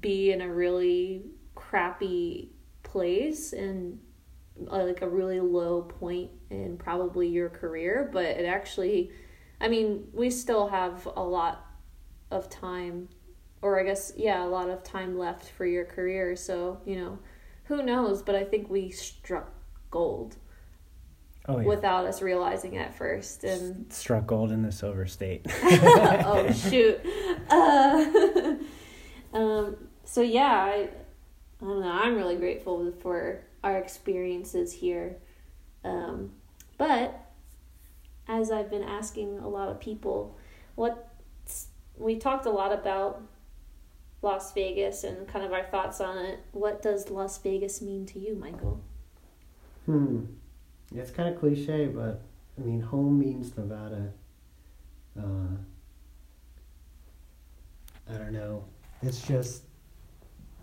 be 0.00 0.32
in 0.32 0.42
a 0.42 0.52
really 0.52 1.24
crappy 1.54 2.50
place 2.82 3.52
and 3.52 3.98
uh, 4.70 4.84
like 4.84 5.02
a 5.02 5.08
really 5.08 5.40
low 5.40 5.82
point 5.82 6.30
in 6.50 6.76
probably 6.76 7.28
your 7.28 7.48
career, 7.48 8.08
but 8.12 8.24
it 8.24 8.44
actually 8.44 9.10
I 9.60 9.68
mean, 9.68 10.08
we 10.12 10.30
still 10.30 10.68
have 10.68 11.06
a 11.16 11.22
lot 11.22 11.66
of 12.30 12.48
time 12.48 13.08
or 13.62 13.80
I 13.80 13.84
guess 13.84 14.12
yeah, 14.16 14.44
a 14.44 14.46
lot 14.46 14.68
of 14.70 14.82
time 14.82 15.18
left 15.18 15.50
for 15.50 15.66
your 15.66 15.84
career, 15.84 16.36
so, 16.36 16.80
you 16.84 16.96
know, 16.96 17.18
who 17.64 17.82
knows, 17.82 18.22
but 18.22 18.34
I 18.34 18.44
think 18.44 18.70
we 18.70 18.90
struck 18.90 19.52
gold 19.90 20.36
oh 21.46 21.58
yeah, 21.58 21.66
without 21.66 22.06
us 22.06 22.22
realizing 22.22 22.74
it 22.74 22.80
at 22.80 22.94
first 22.94 23.44
and 23.44 23.92
struck 23.92 24.26
gold 24.26 24.52
in 24.52 24.62
the 24.62 24.72
silver 24.72 25.06
state. 25.06 25.46
oh 25.62 26.50
shoot. 26.70 27.00
Uh, 27.50 28.56
um, 29.36 29.76
so 30.04 30.22
yeah 30.22 30.52
I, 30.52 30.88
I 31.60 31.64
don't 31.64 31.80
know. 31.80 31.90
I'm 31.90 32.16
really 32.16 32.36
grateful 32.36 32.92
for 33.00 33.44
our 33.64 33.78
experiences 33.78 34.72
here. 34.72 35.16
Um, 35.84 36.32
but 36.78 37.28
as 38.28 38.50
i've 38.50 38.70
been 38.70 38.82
asking 38.82 39.38
a 39.38 39.48
lot 39.48 39.68
of 39.68 39.80
people 39.80 40.38
what 40.76 41.12
we 41.96 42.16
talked 42.16 42.46
a 42.46 42.50
lot 42.50 42.72
about 42.72 43.22
las 44.22 44.52
vegas 44.52 45.04
and 45.04 45.28
kind 45.28 45.44
of 45.44 45.52
our 45.52 45.64
thoughts 45.64 46.00
on 46.00 46.18
it 46.18 46.40
what 46.52 46.82
does 46.82 47.08
las 47.10 47.38
vegas 47.38 47.80
mean 47.80 48.04
to 48.04 48.18
you 48.18 48.34
michael 48.34 48.82
Hmm. 49.88 50.24
It's 50.94 51.10
kind 51.10 51.30
of 51.34 51.40
cliche, 51.40 51.86
but 51.86 52.20
I 52.58 52.60
mean, 52.62 52.82
home 52.82 53.18
means 53.18 53.56
Nevada. 53.56 54.12
Uh, 55.18 55.56
I 58.10 58.18
don't 58.18 58.34
know. 58.34 58.66
It's 59.00 59.22
just 59.22 59.62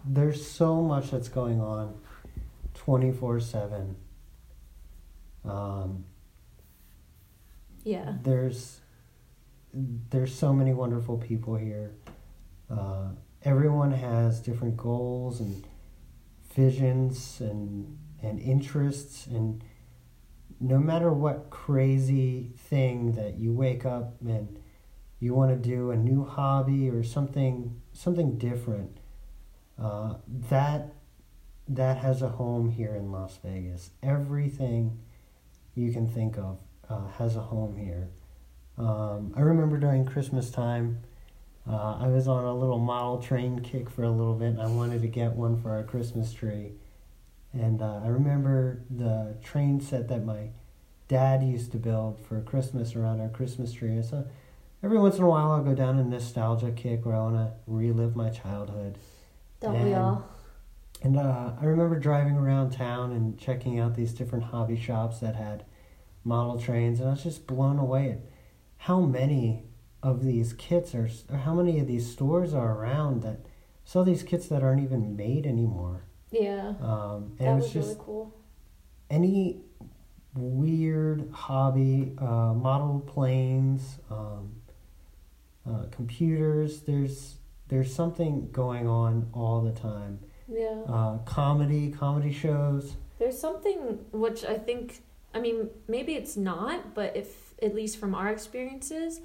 there's 0.06 0.46
so 0.46 0.80
much 0.80 1.10
that's 1.10 1.28
going 1.28 1.60
on, 1.60 1.96
twenty 2.76 3.12
four 3.12 3.40
seven. 3.40 3.96
Um, 5.44 6.06
yeah 7.84 8.14
there's 8.24 8.80
there's 9.74 10.34
so 10.34 10.54
many 10.54 10.74
wonderful 10.74 11.18
people 11.18 11.56
here. 11.56 11.92
Uh, 12.70 13.10
everyone 13.46 13.92
has 13.92 14.42
different 14.42 14.76
goals 14.76 15.40
and 15.40 15.66
visions 16.54 17.38
and 17.40 17.98
and 18.22 18.40
interests 18.40 19.28
and 19.28 19.64
no 20.60 20.80
matter 20.80 21.12
what 21.12 21.50
crazy 21.50 22.52
thing 22.58 23.12
that 23.12 23.38
you 23.38 23.54
wake 23.54 23.86
up 23.86 24.16
and 24.22 24.60
you 25.20 25.34
want 25.34 25.52
to 25.52 25.70
do 25.70 25.92
a 25.92 25.96
new 25.96 26.26
hobby 26.26 26.90
or 26.90 27.04
something 27.04 27.80
something 27.94 28.38
different 28.38 28.98
uh, 29.82 30.16
that 30.50 30.94
that 31.68 31.98
has 31.98 32.22
a 32.22 32.30
home 32.30 32.70
here 32.70 32.96
in 32.96 33.12
Las 33.12 33.40
Vegas. 33.44 33.92
Everything 34.04 35.00
you 35.74 35.92
can 35.92 36.08
think 36.08 36.38
of 36.38 36.60
uh, 36.90 37.08
has 37.18 37.36
a 37.36 37.42
home 37.42 37.76
here. 37.76 38.10
Um, 38.78 39.34
I 39.36 39.42
remember 39.42 39.78
during 39.78 40.06
Christmas 40.06 40.52
time 40.52 41.00
uh, 41.68 41.98
I 42.00 42.08
was 42.08 42.28
on 42.28 42.44
a 42.44 42.54
little 42.54 42.80
model 42.80 43.22
train 43.22 43.60
kick 43.60 43.90
for 43.90 44.04
a 44.04 44.10
little 44.12 44.36
bit 44.36 44.50
and 44.50 44.62
I 44.62 44.68
wanted 44.68 45.02
to 45.02 45.08
get 45.08 45.34
one 45.34 45.62
for 45.62 45.72
our 45.72 45.84
Christmas 45.84 46.32
tree 46.34 46.74
and 47.54 47.82
uh, 47.82 48.02
I 48.04 48.08
remember 48.08 48.82
the 48.90 49.36
train 49.44 49.80
set 49.80 50.08
that 50.10 50.26
my 50.26 50.50
dad 51.08 51.42
used 51.44 51.72
to 51.72 51.78
build 51.78 52.20
for 52.28 52.42
Christmas 52.42 52.96
around 52.96 53.22
our 53.22 53.30
Christmas 53.30 53.72
tree. 53.72 54.02
So 54.04 54.26
every 54.84 54.98
once 54.98 55.18
in 55.18 55.24
a 55.24 55.30
while, 55.30 55.52
I'll 55.52 55.64
go 55.64 55.74
down 55.76 55.98
a 55.98 56.04
nostalgia 56.04 56.72
kick 56.72 57.06
where 57.06 57.16
I 57.16 57.20
want 57.20 57.36
to 57.36 57.54
relive 57.68 58.16
my 58.16 58.30
childhood. 58.30 58.98
don't 59.62 59.74
we 59.84 59.92
And- 59.94 59.96
all 59.96 60.26
And 61.02 61.18
uh, 61.18 61.52
I 61.62 61.66
remember 61.66 61.98
driving 62.00 62.36
around 62.36 62.72
town 62.72 63.12
and 63.12 63.38
checking 63.40 63.80
out 63.80 63.96
these 63.96 64.12
different 64.14 64.46
hobby 64.46 64.76
shops 64.76 65.20
that 65.20 65.36
had 65.36 65.64
model 66.24 66.60
trains, 66.60 67.00
and 67.00 67.08
I 67.08 67.12
was 67.12 67.24
just 67.24 67.46
blown 67.48 67.78
away 67.78 68.12
at 68.12 68.20
how 68.80 69.02
many 69.02 69.64
of 70.10 70.24
these 70.24 70.54
kits 70.54 70.94
are, 70.94 71.10
or 71.32 71.38
how 71.38 71.54
many 71.54 71.80
of 71.80 71.88
these 71.88 72.06
stores 72.16 72.54
are 72.54 72.72
around 72.78 73.24
that 73.24 73.40
sell 73.84 74.04
these 74.04 74.24
kits 74.24 74.48
that 74.48 74.62
aren't 74.64 74.84
even 74.84 75.16
made 75.16 75.46
anymore. 75.46 75.98
yeah 76.32 76.74
Um, 76.82 77.36
and 77.40 77.40
that 77.40 77.52
it 77.52 77.56
was 77.56 77.64
was 77.64 77.74
just 77.74 77.88
really 77.88 78.02
cool 78.06 78.34
any 79.10 79.62
weird 80.36 81.30
hobby, 81.32 82.14
uh, 82.18 82.54
model 82.54 83.00
planes, 83.14 84.00
um, 84.10 84.56
uh, 85.70 85.86
computers. 85.92 86.82
There's 86.82 87.36
there's 87.68 87.94
something 87.94 88.50
going 88.52 88.88
on 88.88 89.30
all 89.34 89.62
the 89.62 89.72
time. 89.72 90.20
yeah 90.48 90.82
Uh, 90.88 91.18
comedy, 91.26 91.90
comedy 91.92 92.32
shows. 92.32 92.96
There's 93.18 93.40
something 93.40 93.78
which 94.12 94.46
I 94.46 94.56
think, 94.68 95.02
I 95.34 95.40
mean, 95.40 95.70
maybe 95.88 96.14
it's 96.14 96.36
not, 96.38 96.94
but 96.94 97.16
if, 97.16 97.54
at 97.62 97.74
least 97.74 97.98
from 97.98 98.14
our 98.14 98.30
experiences, 98.30 99.22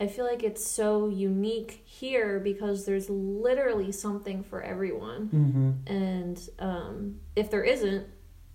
I 0.00 0.06
feel 0.08 0.24
like 0.24 0.42
it's 0.42 0.64
so 0.64 1.08
unique 1.08 1.82
here 1.84 2.40
because 2.40 2.84
there's 2.84 3.08
literally 3.08 3.92
something 3.92 4.42
for 4.42 4.60
everyone. 4.62 5.28
Mm-hmm. 5.28 5.92
And 5.92 6.48
um, 6.58 7.20
if 7.36 7.50
there 7.50 7.62
isn't, 7.62 8.06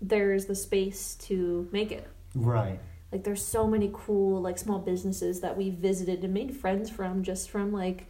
there's 0.01 0.45
the 0.45 0.55
space 0.55 1.15
to 1.15 1.67
make 1.71 1.91
it. 1.91 2.07
Right. 2.35 2.79
Like, 3.11 3.23
there's 3.23 3.43
so 3.43 3.65
many 3.67 3.89
cool, 3.93 4.41
like, 4.41 4.57
small 4.57 4.79
businesses 4.79 5.39
that 5.41 5.57
we 5.57 5.69
visited 5.69 6.23
and 6.23 6.33
made 6.33 6.55
friends 6.55 6.89
from 6.89 7.23
just 7.23 7.49
from, 7.49 7.71
like, 7.71 8.07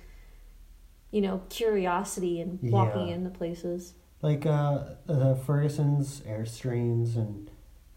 you 1.11 1.21
know, 1.21 1.41
curiosity 1.49 2.41
and 2.41 2.59
walking 2.63 3.07
Yeah. 3.07 3.15
into 3.15 3.29
places. 3.29 3.93
Like 4.21 4.45
uh, 4.45 4.83
the 5.05 5.35
Ferguson's 5.45 6.21
Airstreams 6.21 7.15
and 7.15 7.49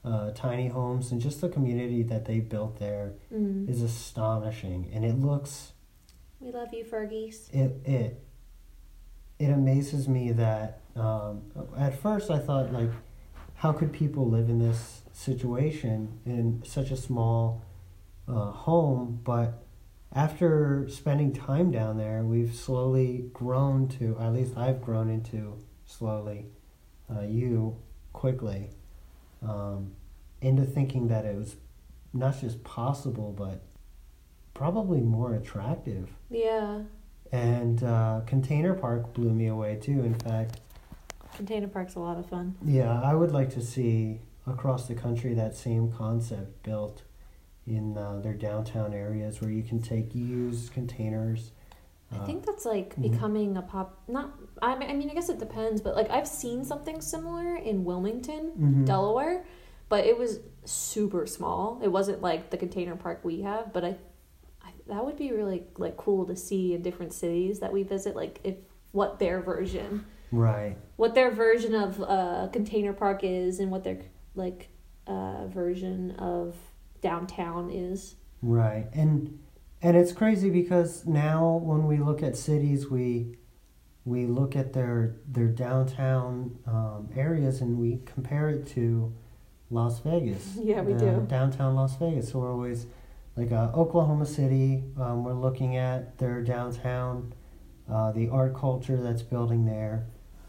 uh, 0.05 0.31
tiny 0.33 0.69
homes 0.69 1.13
and 1.13 1.21
just 1.21 1.41
the 1.41 1.49
community 1.49 2.03
that 2.03 2.25
they 2.25 2.41
built 2.41 2.79
there 2.79 3.13
Mm. 3.33 3.69
is 3.69 3.83
astonishing, 3.83 4.91
and 4.93 5.05
it 5.05 5.15
looks 5.19 5.73
We 6.41 6.51
love 6.53 6.73
you, 6.75 6.85
Fergies. 6.85 7.49
it 7.55 7.81
it 7.87 8.23
it 9.39 9.51
amazes 9.51 10.09
me 10.09 10.33
that 10.33 10.81
um, 10.97 11.43
at 11.77 11.95
first 11.99 12.31
I 12.31 12.39
thought 12.39 12.73
like 12.73 12.91
how 13.55 13.73
could 13.73 13.93
people 13.93 14.29
live 14.29 14.49
in 14.49 14.59
this 14.59 15.03
situation 15.13 16.19
in 16.27 16.63
such 16.65 16.91
a 16.91 16.97
small 16.97 17.63
uh, 18.29 18.51
home, 18.51 19.21
but 19.25 19.63
after 20.13 20.87
spending 20.89 21.33
time 21.33 21.71
down 21.71 21.97
there, 21.97 22.23
we've 22.25 22.55
slowly 22.55 23.31
grown 23.33 23.89
to, 23.89 24.17
at 24.21 24.33
least 24.33 24.57
I've 24.57 24.83
grown 24.83 25.09
into 25.09 25.59
slowly, 25.87 26.47
uh, 27.11 27.23
you 27.23 27.77
quickly, 28.13 28.71
um, 29.47 29.93
into 30.41 30.65
thinking 30.65 31.09
that 31.09 31.25
it 31.25 31.37
was 31.37 31.57
not 32.13 32.41
just 32.41 32.63
possible, 32.65 33.33
but 33.33 33.63
probably 34.55 35.01
more 35.01 35.35
attractive. 35.35 36.11
Yeah. 36.31 36.83
And 37.31 37.83
uh, 37.83 38.21
Container 38.27 38.75
Park 38.75 39.15
blew 39.15 39.31
me 39.31 39.47
away 39.47 39.77
too. 39.77 40.05
In 40.05 40.15
fact, 40.15 40.61
Container 41.35 41.69
Park's 41.69 41.95
a 41.95 42.01
lot 42.01 42.19
of 42.19 42.27
fun. 42.27 42.57
yeah, 42.63 43.01
I 43.01 43.15
would 43.15 43.33
like 43.33 43.51
to 43.51 43.63
see 43.63 44.21
across 44.47 44.87
the 44.87 44.95
country 44.95 45.33
that 45.35 45.57
same 45.57 45.91
concept 45.91 46.63
built 46.63 47.03
in 47.67 47.97
uh, 47.97 48.21
their 48.23 48.35
downtown 48.35 48.93
areas 48.93 49.41
where 49.41 49.51
you 49.51 49.63
can 49.63 49.81
take 49.81 50.15
used 50.15 50.73
containers. 50.73 51.53
I 52.13 52.17
uh, 52.17 52.27
think 52.27 52.45
that's 52.45 52.67
like 52.67 52.97
mhm. 52.97 53.11
becoming 53.11 53.57
a 53.57 53.63
pop. 53.63 54.03
Not. 54.09 54.33
I 54.63 54.79
mean, 54.79 54.89
I 54.89 54.95
mean, 54.95 55.11
I 55.11 55.15
guess 55.15 55.29
it 55.29 55.39
depends, 55.41 55.81
but 55.81 55.97
like 55.97 56.09
I've 56.11 56.29
seen 56.29 56.65
something 56.65 57.01
similar 57.01 57.57
in 57.57 57.85
Wilmington, 57.85 58.53
Mhm. 58.59 58.87
Delaware, 58.87 59.45
but 59.89 60.07
it 60.07 60.17
was 60.17 60.39
super 60.65 61.27
small. 61.27 61.81
It 61.83 61.89
wasn't 61.89 62.23
like 62.23 62.51
the 62.51 62.57
container 62.57 62.95
park 62.97 63.21
we 63.25 63.43
have, 63.43 63.73
but 63.73 63.85
I, 63.85 63.97
I 64.63 64.71
that 64.87 65.05
would 65.05 65.17
be 65.17 65.33
really 65.33 65.65
like 65.77 65.97
cool 65.97 66.25
to 66.27 66.37
see 66.37 66.75
in 66.75 66.83
different 66.83 67.13
cities 67.13 67.59
that 67.59 67.73
we 67.73 67.83
visit. 67.83 68.15
Like 68.15 68.41
if 68.45 68.55
what 68.93 69.19
their 69.19 69.41
version, 69.41 70.05
Right. 70.31 70.77
what 70.97 71.15
their 71.15 71.31
version 71.33 71.75
of 71.75 72.01
uh, 72.01 72.49
container 72.53 72.93
park 72.93 73.21
is, 73.25 73.59
and 73.59 73.71
what 73.71 73.83
their 73.83 73.99
like 74.37 74.69
uh, 75.09 75.47
version 75.49 76.13
of 76.13 76.55
downtown 77.01 77.69
is. 77.71 78.15
Right. 78.43 78.87
And 78.95 79.41
and 79.83 79.97
it's 79.97 80.13
crazy 80.13 80.51
because 80.51 81.05
now 81.05 81.57
when 81.65 81.89
we 81.89 81.99
look 81.99 82.23
at 82.23 82.37
cities 82.37 82.89
we 82.89 83.37
we 84.05 84.27
look 84.27 84.57
at 84.57 84.73
their 84.73 85.17
their 85.27 85.49
downtown 85.49 86.59
um, 86.67 87.09
areas 87.17 87.61
and 87.61 87.79
we 87.79 88.01
compare 88.05 88.49
it 88.49 88.67
to 88.69 89.13
Las 89.71 90.01
Vegas. 90.01 90.57
Yeah, 90.63 90.83
we 90.83 90.95
do. 90.95 91.25
Downtown 91.29 91.75
Las 91.75 91.97
Vegas. 91.97 92.31
So 92.31 92.41
we're 92.41 92.53
always 92.53 92.87
like 93.37 93.53
uh, 93.53 93.71
Oklahoma 93.75 94.27
City. 94.27 94.83
Um, 95.01 95.25
we're 95.25 95.33
looking 95.35 95.77
at 95.77 96.19
their 96.19 96.43
downtown, 96.43 97.33
uh, 97.91 98.13
the 98.13 98.29
art 98.29 98.55
culture 98.55 98.97
that's 98.97 99.23
building 99.23 99.65
there. 99.65 100.07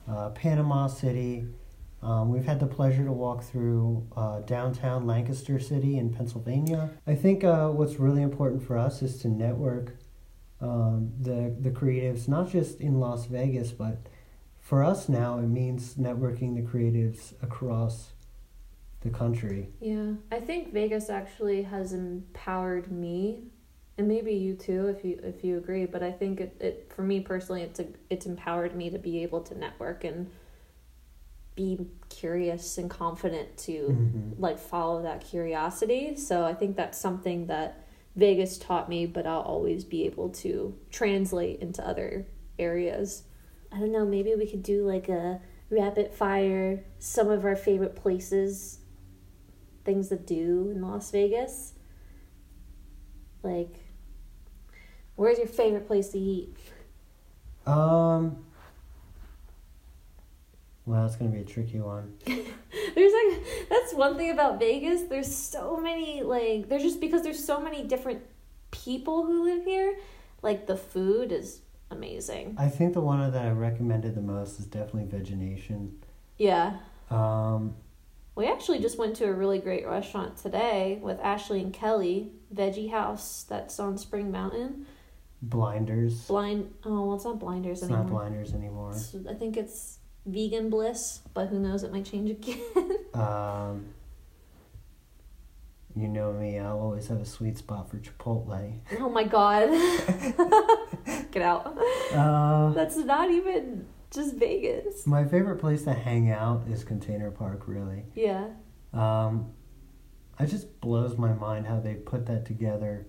Uh, 0.09 0.29
Panama 0.29 0.87
City. 0.87 1.45
Um, 2.01 2.29
we've 2.29 2.43
had 2.43 2.59
the 2.59 2.67
pleasure 2.67 3.05
to 3.05 3.13
walk 3.13 3.43
through 3.43 4.05
uh, 4.17 4.41
downtown 4.41 5.07
Lancaster 5.07 5.57
City 5.57 5.97
in 5.97 6.13
Pennsylvania. 6.13 6.89
I 7.07 7.15
think 7.15 7.45
uh, 7.45 7.69
what's 7.69 7.95
really 7.95 8.21
important 8.21 8.61
for 8.61 8.77
us 8.77 9.01
is 9.01 9.21
to 9.21 9.29
network 9.29 9.95
um, 10.63 11.11
the 11.19 11.53
the 11.59 11.69
creatives, 11.71 12.27
not 12.27 12.49
just 12.49 12.79
in 12.79 12.99
Las 12.99 13.25
Vegas, 13.25 13.71
but 13.71 13.97
for 14.61 14.83
us 14.83 15.09
now 15.09 15.37
it 15.39 15.47
means 15.47 15.95
networking 15.95 16.55
the 16.55 16.61
creatives 16.61 17.33
across 17.43 18.11
the 19.01 19.09
country. 19.09 19.69
Yeah, 19.81 20.13
I 20.31 20.39
think 20.39 20.71
Vegas 20.73 21.09
actually 21.09 21.63
has 21.63 21.91
empowered 21.91 22.89
me, 22.91 23.43
and 23.97 24.07
maybe 24.07 24.31
you 24.33 24.53
too, 24.55 24.87
if 24.87 25.03
you 25.03 25.19
if 25.21 25.43
you 25.43 25.57
agree. 25.57 25.85
But 25.85 26.01
I 26.01 26.11
think 26.11 26.39
it, 26.39 26.55
it 26.61 26.91
for 26.95 27.03
me 27.03 27.19
personally, 27.19 27.63
it's 27.63 27.79
a, 27.81 27.87
it's 28.09 28.25
empowered 28.25 28.73
me 28.75 28.89
to 28.89 28.97
be 28.97 29.21
able 29.23 29.41
to 29.41 29.57
network 29.57 30.05
and 30.05 30.31
be 31.55 31.85
curious 32.09 32.77
and 32.79 32.89
confident 32.89 33.55
to 33.57 33.89
Mhm. 33.89 34.39
like 34.39 34.57
follow 34.57 35.03
that 35.03 35.21
curiosity. 35.21 36.15
So 36.15 36.45
I 36.45 36.53
think 36.55 36.75
that's 36.75 36.97
something 36.97 37.45
that 37.47 37.82
Vegas 38.15 38.57
taught 38.57 38.89
me, 38.89 39.05
but 39.05 39.25
I'll 39.25 39.41
always 39.41 39.83
be 39.83 40.05
able 40.05 40.29
to 40.29 40.77
translate 40.91 41.59
into 41.61 41.85
other 41.85 42.27
areas. 42.59 43.23
I 43.71 43.79
don't 43.79 43.91
know, 43.91 44.05
maybe 44.05 44.35
we 44.35 44.47
could 44.47 44.63
do 44.63 44.85
like 44.85 45.09
a 45.09 45.41
rapid 45.69 46.13
fire, 46.13 46.83
some 46.99 47.29
of 47.29 47.43
our 47.43 47.55
favorite 47.55 47.95
places, 47.95 48.79
things 49.83 50.09
to 50.09 50.17
do 50.17 50.71
in 50.73 50.81
Las 50.81 51.09
Vegas. 51.11 51.73
Like, 53.41 53.75
where's 55.15 55.37
your 55.37 55.47
favorite 55.47 55.87
place 55.87 56.09
to 56.09 56.19
eat? 56.19 56.55
Um. 57.65 58.45
Well, 60.85 61.05
it's 61.05 61.15
gonna 61.15 61.31
be 61.31 61.39
a 61.39 61.45
tricky 61.45 61.79
one. 61.79 62.13
There's 62.25 63.13
like 63.13 63.62
that's 63.83 63.93
one 63.93 64.15
thing 64.17 64.31
about 64.31 64.59
Vegas. 64.59 65.03
There's 65.03 65.33
so 65.33 65.77
many 65.77 66.21
like 66.23 66.69
there's 66.69 66.83
just 66.83 66.99
because 67.01 67.21
there's 67.23 67.43
so 67.43 67.59
many 67.59 67.83
different 67.83 68.21
people 68.71 69.25
who 69.25 69.43
live 69.43 69.65
here. 69.65 69.97
Like 70.41 70.67
the 70.67 70.75
food 70.77 71.31
is 71.31 71.61
amazing. 71.91 72.55
I 72.57 72.69
think 72.69 72.93
the 72.93 73.01
one 73.01 73.31
that 73.31 73.45
I 73.45 73.51
recommended 73.51 74.15
the 74.15 74.21
most 74.21 74.59
is 74.59 74.65
definitely 74.65 75.17
VegeNation. 75.17 75.91
Yeah. 76.37 76.77
Um, 77.09 77.75
We 78.35 78.47
actually 78.47 78.79
just 78.79 78.97
went 78.97 79.15
to 79.17 79.25
a 79.25 79.33
really 79.33 79.59
great 79.59 79.85
restaurant 79.85 80.37
today 80.37 80.99
with 81.01 81.19
Ashley 81.19 81.61
and 81.61 81.71
Kelly, 81.73 82.31
Veggie 82.53 82.89
House 82.89 83.45
that's 83.47 83.79
on 83.79 83.97
Spring 83.97 84.31
Mountain. 84.31 84.87
Blinders. 85.41 86.25
Blind 86.27 86.73
oh 86.85 87.05
well 87.07 87.15
it's 87.15 87.25
not 87.25 87.37
blinders 87.39 87.79
It's 87.83 87.91
anymore. 87.91 88.03
not 88.05 88.11
Blinders 88.11 88.53
anymore. 88.53 88.91
It's- 88.91 89.15
I 89.29 89.33
think 89.33 89.57
it's 89.57 89.99
vegan 90.25 90.69
bliss, 90.69 91.21
but 91.33 91.47
who 91.47 91.59
knows 91.59 91.83
it 91.83 91.91
might 91.91 92.05
change 92.05 92.29
again. 92.29 92.61
Um, 93.13 93.89
you 95.95 96.07
know 96.07 96.33
me, 96.33 96.57
I'll 96.57 96.79
always 96.79 97.07
have 97.09 97.21
a 97.21 97.25
sweet 97.25 97.59
spot 97.59 97.91
for 97.91 97.97
Chipotle. 97.97 98.79
oh 98.99 99.09
my 99.09 99.23
god. 99.23 99.69
Get 101.31 101.43
out. 101.43 101.77
Uh, 102.11 102.71
That's 102.73 102.97
not 102.97 103.29
even 103.29 103.85
just 104.09 104.33
Vegas. 104.35 105.05
my 105.05 105.25
favorite 105.25 105.57
place 105.57 105.83
to 105.83 105.93
hang 105.93 106.31
out 106.31 106.63
is 106.67 106.83
Container 106.83 107.29
Park, 107.29 107.67
really. 107.67 108.05
Yeah. 108.15 108.47
Um, 108.93 109.51
it 110.39 110.47
just 110.47 110.81
blows 110.81 111.15
my 111.15 111.33
mind 111.33 111.67
how 111.67 111.79
they 111.79 111.93
put 111.93 112.25
that 112.25 112.45
together. 112.45 113.05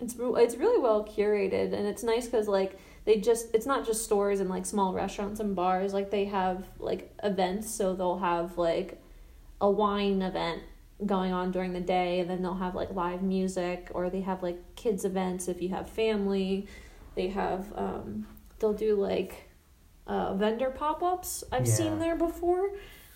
It's 0.00 0.16
it's 0.18 0.56
really 0.56 0.80
well 0.80 1.04
curated 1.04 1.74
and 1.74 1.86
it's 1.86 2.02
nice 2.02 2.26
cuz 2.28 2.48
like 2.48 2.78
they 3.04 3.18
just 3.18 3.54
it's 3.54 3.66
not 3.66 3.84
just 3.86 4.04
stores 4.04 4.40
and 4.40 4.48
like 4.48 4.64
small 4.66 4.92
restaurants 4.92 5.40
and 5.40 5.54
bars. 5.56 5.92
Like 5.92 6.10
they 6.10 6.26
have 6.26 6.64
like 6.78 7.12
events. 7.22 7.70
So 7.70 7.94
they'll 7.94 8.18
have 8.18 8.58
like 8.58 9.00
a 9.60 9.70
wine 9.70 10.22
event 10.22 10.62
going 11.04 11.32
on 11.32 11.50
during 11.50 11.72
the 11.72 11.80
day 11.80 12.20
and 12.20 12.30
then 12.30 12.42
they'll 12.42 12.54
have 12.54 12.74
like 12.76 12.92
live 12.94 13.22
music 13.22 13.88
or 13.92 14.08
they 14.08 14.20
have 14.20 14.40
like 14.42 14.76
kids 14.76 15.04
events 15.04 15.48
if 15.48 15.60
you 15.60 15.70
have 15.70 15.88
family. 15.88 16.68
They 17.16 17.28
have 17.28 17.72
um 17.76 18.26
they'll 18.58 18.72
do 18.72 18.94
like 18.94 19.48
uh 20.06 20.34
vendor 20.34 20.70
pop-ups. 20.70 21.42
I've 21.50 21.66
Yeah. 21.66 21.72
seen 21.74 21.98
there 21.98 22.16
before 22.16 22.70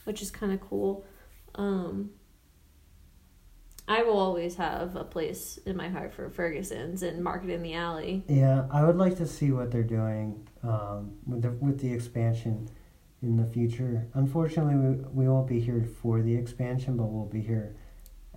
which 0.04 0.20
is 0.22 0.30
kind 0.30 0.52
of 0.52 0.60
cool. 0.60 1.04
Um 1.54 2.10
I 3.88 4.02
will 4.02 4.18
always 4.18 4.56
have 4.56 4.96
a 4.96 5.04
place 5.04 5.58
in 5.64 5.76
my 5.76 5.88
heart 5.88 6.12
for 6.12 6.28
Ferguson's 6.28 7.02
and 7.02 7.22
Market 7.22 7.50
in 7.50 7.62
the 7.62 7.74
Alley. 7.74 8.24
Yeah, 8.28 8.66
I 8.70 8.84
would 8.84 8.96
like 8.96 9.16
to 9.18 9.26
see 9.26 9.52
what 9.52 9.70
they're 9.70 9.84
doing 9.84 10.48
um, 10.62 11.16
with 11.26 11.42
the 11.42 11.52
with 11.52 11.80
the 11.80 11.92
expansion 11.92 12.68
in 13.22 13.36
the 13.36 13.46
future. 13.46 14.08
Unfortunately, 14.14 14.74
we, 14.74 15.24
we 15.24 15.28
won't 15.28 15.46
be 15.46 15.60
here 15.60 15.86
for 16.02 16.20
the 16.20 16.34
expansion, 16.34 16.96
but 16.96 17.04
we'll 17.04 17.26
be 17.26 17.40
here 17.40 17.76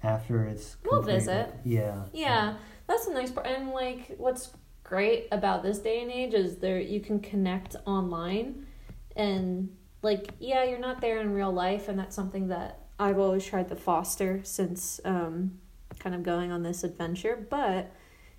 after 0.04 0.46
it's. 0.46 0.78
We'll 0.86 1.02
visit. 1.02 1.54
Yeah. 1.66 2.04
Yeah, 2.14 2.56
that's 2.88 3.08
a 3.08 3.14
nice 3.14 3.32
part. 3.32 3.48
And 3.48 3.70
like, 3.72 4.16
what's 4.18 4.52
great 4.84 5.28
about 5.32 5.64
this 5.64 5.80
day 5.80 6.02
and 6.02 6.12
age 6.12 6.34
is 6.34 6.58
there 6.58 6.80
you 6.80 7.00
can 7.00 7.20
connect 7.20 7.76
online, 7.86 8.68
and 9.16 9.76
like, 10.04 10.30
yeah, 10.40 10.64
you're 10.64 10.80
not 10.80 11.02
there 11.02 11.20
in 11.20 11.34
real 11.34 11.52
life, 11.52 11.90
and 11.90 11.98
that's 11.98 12.16
something 12.16 12.50
that 12.50 12.86
I've 13.00 13.18
always 13.18 13.46
tried 13.46 13.70
to 13.70 13.76
foster 13.76 14.42
since 14.44 15.00
um, 15.06 15.60
kind 16.00 16.14
of 16.14 16.24
going 16.24 16.52
on 16.52 16.64
this 16.64 16.84
adventure. 16.84 17.48
But 17.50 17.92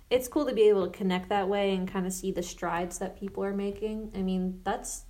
it's 0.09 0.27
cool 0.27 0.45
to 0.45 0.53
be 0.53 0.63
able 0.69 0.89
to 0.89 0.95
connect 0.95 1.29
that 1.29 1.47
way 1.47 1.73
and 1.73 1.87
kind 1.87 2.05
of 2.05 2.13
see 2.13 2.31
the 2.31 2.43
strides 2.43 2.99
that 2.99 3.19
people 3.19 3.43
are 3.43 3.53
making. 3.53 4.11
I 4.15 4.21
mean, 4.21 4.59
that's 4.63 5.03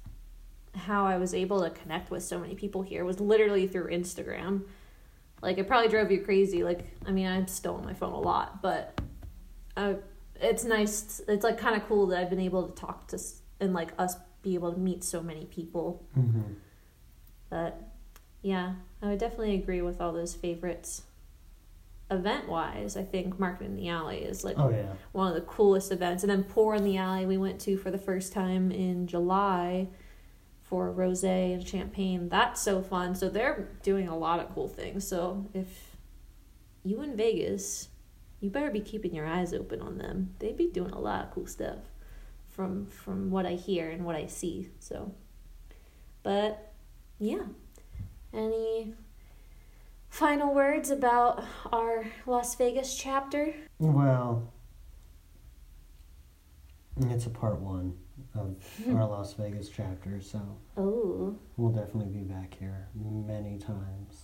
how 0.75 1.05
I 1.05 1.17
was 1.17 1.33
able 1.33 1.61
to 1.63 1.69
connect 1.69 2.11
with 2.11 2.23
so 2.23 2.39
many 2.39 2.55
people 2.55 2.81
here 2.81 3.03
was 3.03 3.19
literally 3.19 3.67
through 3.67 3.89
Instagram. 3.89 4.63
Like 5.41 5.57
it 5.57 5.67
probably 5.67 5.89
drove 5.89 6.11
you 6.11 6.21
crazy. 6.21 6.63
Like 6.63 6.85
I 7.05 7.11
mean, 7.11 7.27
I'm 7.27 7.47
still 7.47 7.75
on 7.75 7.85
my 7.85 7.93
phone 7.93 8.13
a 8.13 8.19
lot, 8.19 8.61
but 8.61 9.01
uh, 9.75 9.95
it's 10.39 10.63
nice. 10.63 11.21
It's 11.27 11.43
like 11.43 11.57
kind 11.57 11.75
of 11.75 11.87
cool 11.87 12.07
that 12.07 12.19
I've 12.19 12.29
been 12.29 12.39
able 12.39 12.67
to 12.67 12.75
talk 12.79 13.07
to 13.09 13.19
and 13.59 13.73
like 13.73 13.91
us 13.97 14.15
be 14.43 14.55
able 14.55 14.71
to 14.73 14.79
meet 14.79 15.03
so 15.03 15.21
many 15.21 15.45
people. 15.45 16.03
hmm 16.13 16.41
But 17.49 17.81
yeah, 18.41 18.73
I 19.01 19.07
would 19.07 19.19
definitely 19.19 19.55
agree 19.55 19.81
with 19.81 19.99
all 19.99 20.11
those 20.13 20.33
favorites. 20.33 21.03
Event 22.09 22.49
wise, 22.49 22.97
I 22.97 23.03
think 23.03 23.39
Market 23.39 23.65
in 23.65 23.75
the 23.75 23.87
Alley 23.87 24.17
is 24.17 24.43
like 24.43 24.59
Oh 24.59 24.69
yeah. 24.69 24.93
one 25.13 25.29
of 25.29 25.33
the 25.33 25.41
coolest 25.41 25.91
events. 25.91 26.23
And 26.23 26.29
then 26.29 26.43
Pour 26.43 26.75
in 26.75 26.83
the 26.83 26.97
Alley, 26.97 27.25
we 27.25 27.37
went 27.37 27.59
to 27.61 27.77
for 27.77 27.89
the 27.89 27.97
first 27.97 28.33
time 28.33 28.69
in 28.71 29.07
July 29.07 29.87
for 30.61 30.91
rose 30.91 31.23
and 31.23 31.65
champagne. 31.65 32.27
That's 32.27 32.61
so 32.61 32.81
fun. 32.81 33.15
So 33.15 33.29
they're 33.29 33.69
doing 33.81 34.09
a 34.09 34.17
lot 34.17 34.39
of 34.41 34.53
cool 34.53 34.67
things. 34.67 35.07
So 35.07 35.49
if 35.53 35.95
you 36.83 37.01
in 37.01 37.15
Vegas 37.15 37.87
you 38.41 38.49
better 38.49 38.71
be 38.71 38.81
keeping 38.81 39.13
your 39.15 39.27
eyes 39.27 39.53
open 39.53 39.81
on 39.81 39.99
them. 39.99 40.33
They'd 40.39 40.57
be 40.57 40.67
doing 40.67 40.91
a 40.91 40.99
lot 40.99 41.25
of 41.25 41.31
cool 41.31 41.45
stuff 41.45 41.77
from 42.49 42.87
from 42.87 43.29
what 43.29 43.45
I 43.45 43.53
hear 43.53 43.89
and 43.89 44.03
what 44.03 44.15
I 44.15 44.25
see. 44.25 44.69
So, 44.79 45.13
but 46.23 46.73
yeah, 47.19 47.43
any 48.33 48.93
final 50.09 50.53
words 50.53 50.89
about 50.89 51.43
our 51.71 52.05
Las 52.25 52.55
Vegas 52.55 52.95
chapter? 52.95 53.53
Well, 53.79 54.51
it's 57.09 57.25
a 57.25 57.29
part 57.29 57.59
one 57.59 57.97
of 58.35 58.55
our 58.89 59.05
Las 59.07 59.33
Vegas 59.33 59.69
chapter, 59.69 60.21
so 60.21 60.39
Oh, 60.77 61.35
we'll 61.57 61.71
definitely 61.71 62.13
be 62.13 62.23
back 62.23 62.55
here 62.59 62.87
many 62.95 63.57
times. 63.57 64.23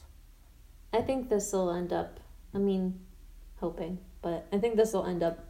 I 0.93 1.01
think 1.01 1.29
this 1.29 1.51
will 1.53 1.71
end 1.71 1.91
up. 1.93 2.19
I 2.53 2.59
mean, 2.59 2.99
hoping, 3.59 3.99
but 4.21 4.47
I 4.53 4.57
think 4.57 4.77
this 4.77 4.93
will 4.93 5.05
end 5.05 5.21
up 5.23 5.43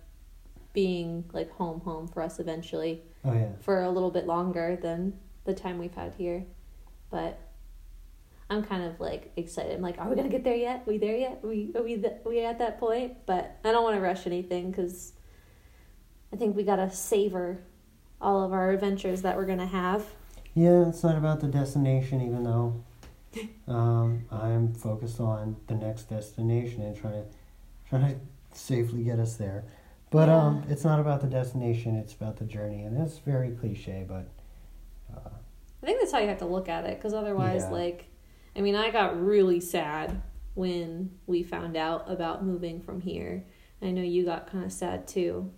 being 0.74 1.24
like 1.34 1.50
home, 1.52 1.80
home 1.82 2.08
for 2.08 2.22
us 2.22 2.40
eventually 2.40 3.02
Oh 3.26 3.34
yeah, 3.34 3.50
for 3.62 3.82
a 3.82 3.90
little 3.90 4.12
bit 4.12 4.28
longer 4.28 4.78
than 4.80 5.14
the 5.46 5.54
time 5.54 5.78
we've 5.80 5.94
had 5.96 6.14
here. 6.16 6.44
But 7.10 7.40
I'm 8.50 8.64
kind 8.64 8.84
of 8.84 9.00
like 9.00 9.32
excited. 9.36 9.76
I'm 9.76 9.82
like, 9.82 9.98
are 10.00 10.10
we 10.10 10.16
gonna 10.16 10.30
get 10.30 10.44
there 10.44 10.56
yet? 10.56 10.82
Are 10.82 10.90
we 10.90 10.98
there 10.98 11.16
yet? 11.18 11.44
we 11.44 11.72
are 11.76 11.84
we 11.84 11.98
th- 11.98 12.14
we 12.26 12.44
at 12.46 12.60
that 12.60 12.80
point? 12.80 13.14
But 13.26 13.58
I 13.64 13.72
don't 13.72 13.84
want 13.84 13.96
to 13.96 14.02
rush 14.02 14.26
anything 14.26 14.72
because 14.72 15.14
I 16.32 16.38
think 16.38 16.56
we 16.56 16.64
gotta 16.64 16.90
savor 16.90 17.60
all 18.22 18.44
of 18.44 18.54
our 18.54 18.72
adventures 18.72 19.22
that 19.24 19.36
we're 19.38 19.46
gonna 19.46 19.68
have. 19.68 20.06
yeah. 20.54 20.88
It's 20.88 21.04
not 21.04 21.18
about 21.18 21.40
the 21.42 21.48
destination, 21.48 22.22
even 22.22 22.44
though 22.44 22.84
um, 23.68 24.26
I'm 24.32 24.74
focused 24.74 25.20
on 25.20 25.58
the 25.68 25.76
next 25.76 26.04
destination 26.10 26.82
and 26.84 26.96
trying 26.96 27.14
to 27.24 27.26
trying 27.90 28.08
to 28.14 28.58
safely 28.58 29.04
get 29.04 29.20
us 29.20 29.36
there. 29.36 29.66
But 30.10 30.30
um, 30.30 30.64
it's 30.70 30.86
not 30.86 31.02
about 31.02 31.20
the 31.20 31.28
destination; 31.28 31.98
it's 31.98 32.14
about 32.14 32.38
the 32.38 32.46
journey, 32.46 32.84
and 32.84 32.98
it's 32.98 33.18
very 33.18 33.52
cliche, 33.52 34.06
but. 34.08 34.30
Uh, 35.14 35.30
I 35.84 35.86
think 35.86 36.00
that's 36.00 36.12
how 36.12 36.20
you 36.20 36.28
have 36.30 36.40
to 36.40 36.46
look 36.46 36.70
at 36.70 36.86
it 36.86 36.98
because 36.98 37.14
otherwise, 37.14 37.64
Yeah. 37.66 37.72
like, 37.72 38.08
I 38.58 38.62
mean, 38.62 38.76
I 38.76 38.90
got 38.90 39.24
really 39.24 39.60
sad 39.60 40.22
when 40.56 41.12
we 41.28 41.44
found 41.44 41.78
out 41.78 42.10
about 42.12 42.44
moving 42.44 42.82
from 42.82 43.00
here. 43.00 43.46
I 43.82 43.92
know 43.92 44.02
you 44.02 44.26
got 44.26 44.52
kind 44.52 44.66
of 44.66 44.72
sad 44.72 45.08
too. 45.08 45.52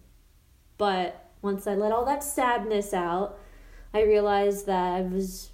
But 0.77 1.31
once 1.41 1.67
I 1.67 1.75
let 1.75 1.93
all 1.93 2.05
that 2.05 2.23
sadness 2.23 2.93
out, 2.93 3.39
I 3.93 4.03
realized 4.03 4.65
that 4.65 4.93
I 4.97 5.01
was 5.01 5.49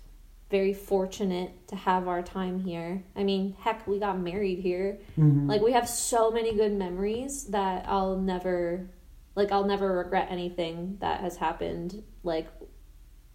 very 0.49 0.73
fortunate 0.73 1.67
to 1.67 1.75
have 1.75 2.07
our 2.07 2.21
time 2.23 2.59
here. 2.59 3.03
I 3.15 3.23
mean, 3.23 3.55
heck, 3.59 3.87
we 3.87 3.99
got 3.99 4.19
married 4.19 4.59
here. 4.59 4.99
mhm. 5.17 5.47
Like 5.47 5.61
we 5.61 5.71
have 5.73 5.87
so 5.87 6.31
many 6.31 6.55
good 6.55 6.73
memories 6.73 7.45
that 7.45 7.85
I'll 7.87 8.17
never 8.17 8.89
like 9.35 9.51
I'll 9.51 9.65
never 9.65 9.97
regret 9.97 10.27
anything 10.31 10.97
that 11.01 11.19
has 11.21 11.35
happened. 11.37 12.03
Like 12.23 12.47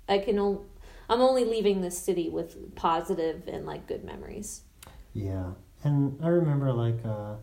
I 0.09 0.19
can 0.19 0.39
o- 0.39 0.65
I'm 1.11 1.21
only 1.21 1.45
leaving 1.45 1.81
this 1.83 1.99
city 1.99 2.31
with 2.31 2.75
positive 2.77 3.47
and 3.49 3.67
like 3.67 3.87
good 3.87 4.05
memories. 4.05 4.63
Yeah, 5.13 5.51
and 5.85 6.17
I 6.23 6.29
remember 6.29 6.73
like 6.73 7.05
uh, 7.05 7.35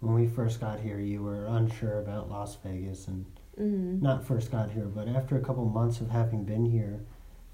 when 0.00 0.14
we 0.14 0.26
first 0.28 0.60
got 0.60 0.78
here, 0.78 1.00
you 1.00 1.22
were 1.22 1.46
unsure 1.46 1.98
about 1.98 2.28
Las 2.30 2.56
Vegas, 2.62 3.08
and 3.08 3.24
Mm. 3.58 4.00
not 4.00 4.24
first 4.24 4.52
got 4.52 4.70
here, 4.70 4.84
but 4.84 5.08
after 5.08 5.36
a 5.36 5.40
couple 5.40 5.64
months 5.64 6.00
of 6.00 6.10
having 6.10 6.44
been 6.44 6.64
here, 6.64 7.00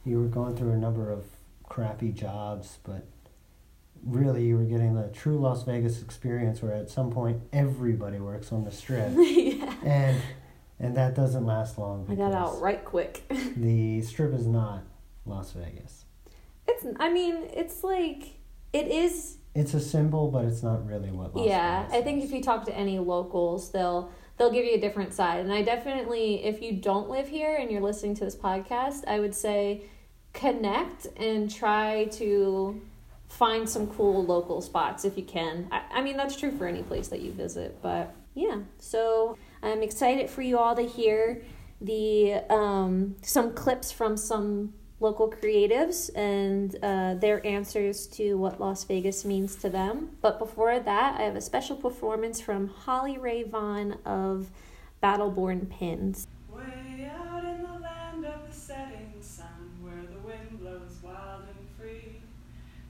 you 0.05 0.21
were 0.21 0.27
going 0.29 0.55
through 0.55 0.73
a 0.73 0.77
number 0.77 1.11
of 1.11 1.25
crappy 1.67 2.12
jobs, 2.12 2.79
but 2.85 3.07
really 4.05 4.45
you 4.45 4.59
were 4.59 4.64
getting 4.64 4.95
the 4.95 5.09
true 5.09 5.38
Las 5.38 5.62
Vegas 5.62 6.03
experience, 6.03 6.61
where 6.61 6.75
at 6.75 6.90
some 6.90 7.11
point 7.11 7.40
everybody 7.55 8.19
works 8.19 8.53
on 8.53 8.64
the 8.64 8.71
strip, 8.71 9.12
yeah. 9.17 9.73
and 9.83 10.21
and 10.79 10.95
that 10.97 11.14
doesn't 11.14 11.47
last 11.47 11.79
long. 11.79 12.07
I 12.11 12.17
got 12.17 12.35
out 12.35 12.61
right 12.61 12.85
quick. 12.85 13.23
The 13.57 14.03
strip 14.03 14.35
is 14.35 14.47
not 14.47 14.83
Las 15.27 15.53
Vegas. 15.53 16.05
It's 16.67 16.85
I 16.99 17.11
mean, 17.13 17.37
it's 17.53 17.85
like 17.85 18.35
it 18.73 18.89
is 18.89 19.39
It's 19.55 19.75
a 19.75 19.81
symbol, 19.81 20.31
but 20.31 20.45
it's 20.45 20.63
not 20.63 20.87
really 20.87 21.11
what 21.11 21.35
Las 21.35 21.47
yeah 21.47 21.83
Vegas 21.83 21.95
i 21.95 22.03
think 22.03 22.19
is. 22.23 22.31
if 22.31 22.35
you 22.35 22.43
talk 22.43 22.65
to 22.67 22.75
any 22.77 22.99
locals 22.99 23.71
they'll 23.71 24.11
they'll 24.37 24.51
give 24.51 24.65
you 24.65 24.75
a 24.75 24.81
different 24.81 25.15
side 25.15 25.41
and 25.41 25.53
i 25.53 25.63
definitely 25.63 26.45
if 26.45 26.61
you 26.61 26.73
don't 26.73 27.09
live 27.09 27.29
here 27.29 27.57
and 27.57 27.71
you're 27.71 27.81
listening 27.81 28.15
to 28.17 28.25
this 28.25 28.35
podcast 28.35 29.05
i 29.07 29.21
would 29.21 29.35
say 29.35 29.83
connect 30.33 31.07
and 31.19 31.55
try 31.55 32.05
to 32.07 32.81
find 33.29 33.69
some 33.69 33.87
cool 33.87 34.25
local 34.25 34.61
spots 34.61 35.05
if 35.05 35.17
you 35.17 35.23
can 35.23 35.69
i, 35.71 35.83
I 35.93 36.03
mean 36.03 36.17
that's 36.17 36.37
true 36.37 36.51
for 36.51 36.67
any 36.67 36.83
place 36.83 37.09
that 37.09 37.21
you 37.21 37.31
visit 37.33 37.79
but 37.81 38.13
yeah 38.35 38.59
so 38.79 39.39
i'm 39.63 39.83
excited 39.83 40.29
for 40.29 40.43
you 40.43 40.59
all 40.59 40.75
to 40.75 40.83
hear 40.83 41.43
the 41.81 42.35
um, 42.51 43.17
some 43.23 43.53
clips 43.53 43.93
from 43.93 44.17
some 44.17 44.73
local 45.00 45.30
creatives 45.30 46.11
and 46.14 46.76
uh, 46.83 47.14
their 47.14 47.44
answers 47.46 48.07
to 48.07 48.35
what 48.35 48.61
Las 48.61 48.85
Vegas 48.85 49.24
means 49.24 49.57
to 49.57 49.68
them. 49.68 50.11
But 50.20 50.38
before 50.38 50.78
that, 50.78 51.20
I 51.20 51.24
have 51.24 51.37
a 51.37 51.40
special 51.40 51.76
performance 51.76 52.40
from 52.40 52.68
Holly 52.68 53.18
Ray 53.18 53.42
Vaughn 53.42 53.98
of 54.04 54.50
Battleborn 55.02 55.68
Pins. 55.68 56.26
Way 56.48 57.11
out 57.14 57.44
in 57.44 57.62
the 57.62 57.78
land 57.80 58.24
of 58.24 58.48
the 58.48 58.54
setting 58.54 59.12
sun, 59.20 59.46
where 59.83 60.02
the 60.11 60.18
wind 60.26 60.61
blows 60.61 60.98
wild 61.02 61.42
and 61.42 61.68
free, 61.78 62.20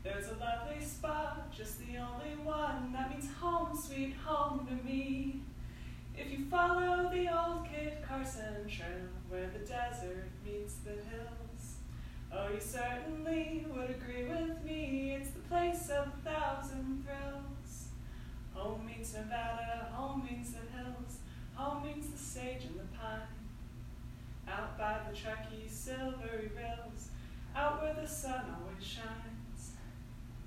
there's 0.02 0.26
a 0.28 0.36
lovely 0.38 0.84
spot, 0.84 1.50
just 1.50 1.78
the 1.78 1.96
only 1.96 2.36
one 2.44 2.92
that 2.92 3.10
means 3.10 3.28
home, 3.40 3.76
sweet 3.76 4.14
home 4.24 4.66
to 4.66 4.88
me. 4.88 5.40
If 6.16 6.30
you 6.30 6.44
follow 6.44 7.10
the 7.10 7.26
old 7.36 7.66
Kit 7.68 8.04
Carson 8.06 8.68
trail, 8.68 9.08
where 9.28 9.48
the 9.48 9.66
desert 9.66 10.28
meets 10.44 10.74
the 10.84 10.92
oh, 12.36 12.48
you 12.52 12.60
certainly 12.60 13.66
would 13.74 13.90
agree 13.90 14.24
with 14.24 14.62
me. 14.64 15.16
It's 15.18 15.30
the 15.30 15.40
place 15.40 15.90
of 15.90 16.08
a 16.08 16.28
thousand 16.28 17.04
thrills. 17.04 17.88
Home 18.54 18.86
meets 18.86 19.14
Nevada, 19.14 19.88
home 19.92 20.28
meets 20.30 20.50
the 20.50 20.58
hills. 20.76 21.18
Home 21.54 21.84
meets 21.84 22.08
the 22.08 22.18
sage 22.18 22.64
and 22.64 22.78
the 22.78 22.98
pine. 22.98 23.20
Out 24.48 24.76
by 24.76 24.98
the 25.08 25.16
Truckee 25.16 25.68
silvery 25.68 26.50
rills, 26.54 27.08
out 27.56 27.82
where 27.82 27.94
the 27.94 28.06
sun 28.06 28.44
always 28.60 28.84
shines. 28.84 29.72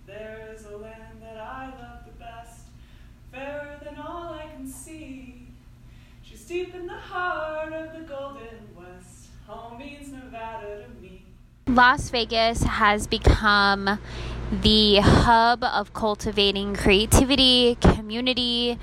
There 0.05 0.53
is 0.53 0.65
a 0.65 0.77
land 0.77 1.21
that 1.21 1.37
I 1.37 1.65
love 1.65 2.05
the 2.05 2.11
best, 2.19 2.67
fairer 3.31 3.79
than 3.83 3.97
all 3.97 4.33
I 4.33 4.45
can 4.55 4.67
see. 4.67 5.47
She's 6.21 6.45
deep 6.45 6.75
in 6.75 6.85
the 6.85 6.93
heart 6.93 7.73
of 7.73 7.93
the 7.93 8.01
Golden 8.01 8.69
West. 8.75 9.27
Home 9.47 9.79
means 9.79 10.09
Nevada 10.09 10.83
to 10.83 11.01
me. 11.01 11.06
Las 11.77 12.09
Vegas 12.09 12.63
has 12.63 13.05
become 13.05 13.99
the 14.51 14.95
hub 14.95 15.63
of 15.63 15.93
cultivating 15.93 16.73
creativity, 16.73 17.77
community, 17.79 18.79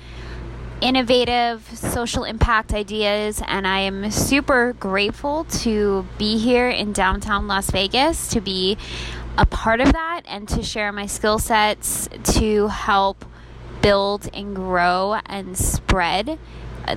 innovative 0.79 1.69
social 1.77 2.23
impact 2.23 2.73
ideas, 2.73 3.41
and 3.47 3.67
I 3.67 3.79
am 3.79 4.09
super 4.11 4.71
grateful 4.79 5.43
to 5.65 6.07
be 6.17 6.37
here 6.37 6.69
in 6.69 6.93
downtown 6.93 7.49
Las 7.49 7.69
Vegas 7.69 8.29
to 8.29 8.39
be 8.39 8.77
a 9.37 9.45
part 9.45 9.81
of 9.81 9.91
that 9.91 10.21
and 10.25 10.47
to 10.47 10.63
share 10.63 10.93
my 10.93 11.05
skill 11.05 11.37
sets 11.37 12.07
to 12.37 12.69
help 12.69 13.25
build 13.81 14.29
and 14.33 14.55
grow 14.55 15.19
and 15.25 15.57
spread 15.57 16.39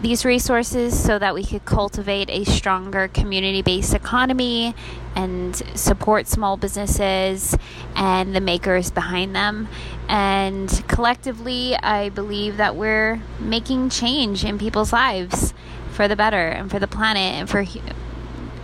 these 0.00 0.24
resources 0.24 0.98
so 0.98 1.18
that 1.18 1.34
we 1.34 1.44
could 1.44 1.64
cultivate 1.64 2.28
a 2.30 2.44
stronger 2.44 3.08
community 3.08 3.62
based 3.62 3.94
economy 3.94 4.74
and 5.14 5.56
support 5.74 6.26
small 6.26 6.56
businesses 6.56 7.56
and 7.94 8.34
the 8.34 8.40
makers 8.40 8.90
behind 8.90 9.34
them. 9.34 9.68
And 10.08 10.68
collectively, 10.88 11.76
I 11.76 12.08
believe 12.10 12.56
that 12.58 12.76
we're 12.76 13.20
making 13.40 13.90
change 13.90 14.44
in 14.44 14.58
people's 14.58 14.92
lives 14.92 15.54
for 15.92 16.08
the 16.08 16.16
better 16.16 16.48
and 16.48 16.70
for 16.70 16.78
the 16.78 16.88
planet 16.88 17.34
and 17.34 17.48
for 17.48 17.64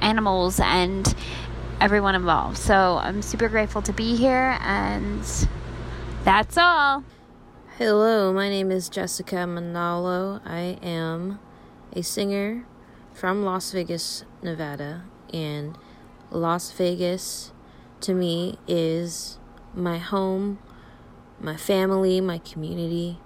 animals 0.01 0.61
and 0.61 1.15
everyone 1.81 2.15
involved. 2.15 2.59
So 2.59 2.99
I'm 3.03 3.23
super 3.23 3.49
grateful 3.49 3.83
to 3.83 3.93
be 3.93 4.17
here, 4.17 4.57
and 4.61 5.23
that's 6.25 6.57
all. 6.57 7.05
Hello, 7.79 8.33
my 8.33 8.49
name 8.49 8.71
is 8.71 8.89
Jessica 8.89 9.35
Manalo. 9.35 10.41
I 10.47 10.79
am 10.81 11.41
a 11.93 12.05
singer 12.05 12.67
from 13.13 13.45
Las 13.45 13.73
Vegas, 13.73 14.25
Nevada, 14.45 15.03
and 15.33 15.77
Las 16.31 16.71
Vegas 16.71 17.51
to 18.03 18.15
me 18.15 18.61
is 18.69 19.41
my 19.75 19.99
home, 19.99 20.61
my 21.41 21.57
family, 21.57 22.21
my 22.21 22.39
community, 22.39 23.19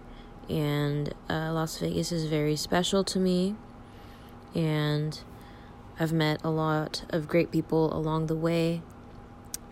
and 0.48 1.12
uh, 1.28 1.52
Las 1.52 1.76
Vegas 1.76 2.10
is 2.10 2.24
very 2.24 2.56
special 2.56 3.04
to 3.04 3.18
me. 3.18 3.54
And 4.54 5.20
I've 6.00 6.14
met 6.14 6.40
a 6.42 6.48
lot 6.48 7.04
of 7.10 7.28
great 7.28 7.52
people 7.52 7.94
along 7.94 8.28
the 8.28 8.36
way, 8.36 8.80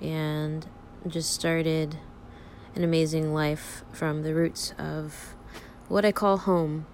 and 0.03 0.67
just 1.09 1.33
started 1.33 1.97
an 2.77 2.85
amazing 2.85 3.33
life 3.33 3.83
from 3.91 4.23
the 4.23 4.35
roots 4.35 4.75
of 4.79 5.35
what 5.89 6.05
I 6.05 6.13
call 6.13 6.37
home. 6.37 6.87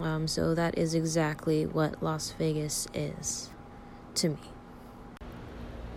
Um, 0.00 0.26
so 0.26 0.54
that 0.54 0.76
is 0.76 0.94
exactly 0.94 1.64
what 1.64 2.02
Las 2.02 2.32
Vegas 2.32 2.88
is 2.92 3.50
to 4.16 4.30
me. 4.30 4.38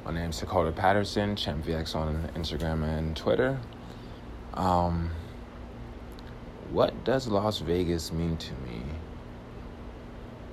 My 0.06 0.14
name 0.14 0.30
is 0.30 0.40
Dakota 0.40 0.72
Patterson, 0.72 1.36
ChampVX 1.36 1.96
on 1.96 2.30
Instagram 2.36 2.84
and 2.84 3.18
Twitter. 3.18 3.58
Um, 4.54 5.10
what 6.70 7.04
does 7.04 7.28
Las 7.28 7.60
Vegas 7.60 8.12
mean 8.12 8.38
to 8.38 8.54
me? 8.54 8.84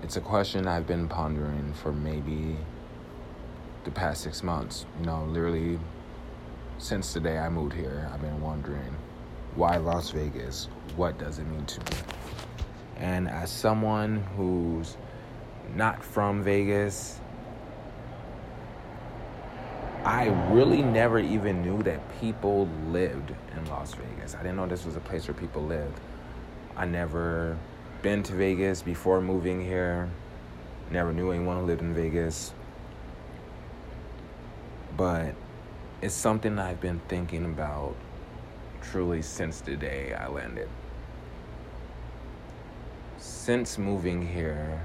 It's 0.02 0.16
a 0.16 0.20
question 0.20 0.66
I've 0.66 0.86
been 0.86 1.08
pondering 1.08 1.74
for 1.74 1.92
maybe 1.92 2.56
the 3.84 3.90
past 3.90 4.22
six 4.22 4.42
months. 4.42 4.86
You 4.98 5.06
know, 5.06 5.24
literally 5.24 5.78
since 6.82 7.14
the 7.14 7.20
day 7.20 7.38
I 7.38 7.48
moved 7.48 7.74
here, 7.74 8.10
I've 8.12 8.20
been 8.20 8.40
wondering 8.40 8.96
why 9.54 9.76
Las 9.76 10.10
Vegas? 10.10 10.68
What 10.96 11.16
does 11.16 11.38
it 11.38 11.46
mean 11.46 11.64
to 11.64 11.78
me? 11.78 11.98
And 12.96 13.28
as 13.28 13.52
someone 13.52 14.16
who's 14.36 14.96
not 15.76 16.02
from 16.02 16.42
Vegas, 16.42 17.20
I 20.04 20.26
really 20.50 20.82
never 20.82 21.20
even 21.20 21.62
knew 21.62 21.84
that 21.84 22.00
people 22.20 22.68
lived 22.88 23.32
in 23.56 23.64
Las 23.66 23.94
Vegas. 23.94 24.34
I 24.34 24.38
didn't 24.38 24.56
know 24.56 24.66
this 24.66 24.84
was 24.84 24.96
a 24.96 25.00
place 25.00 25.28
where 25.28 25.34
people 25.34 25.62
lived. 25.62 26.00
I 26.76 26.84
never 26.84 27.56
been 28.02 28.24
to 28.24 28.32
Vegas 28.32 28.82
before 28.82 29.20
moving 29.20 29.64
here. 29.64 30.10
Never 30.90 31.12
knew 31.12 31.30
anyone 31.30 31.60
who 31.60 31.64
lived 31.64 31.82
in 31.82 31.94
Vegas. 31.94 32.52
But 34.96 35.36
it's 36.02 36.14
something 36.14 36.58
I've 36.58 36.80
been 36.80 37.00
thinking 37.06 37.44
about 37.44 37.94
truly 38.80 39.22
since 39.22 39.60
the 39.60 39.76
day 39.76 40.12
I 40.12 40.26
landed. 40.26 40.68
Since 43.18 43.78
moving 43.78 44.26
here, 44.26 44.82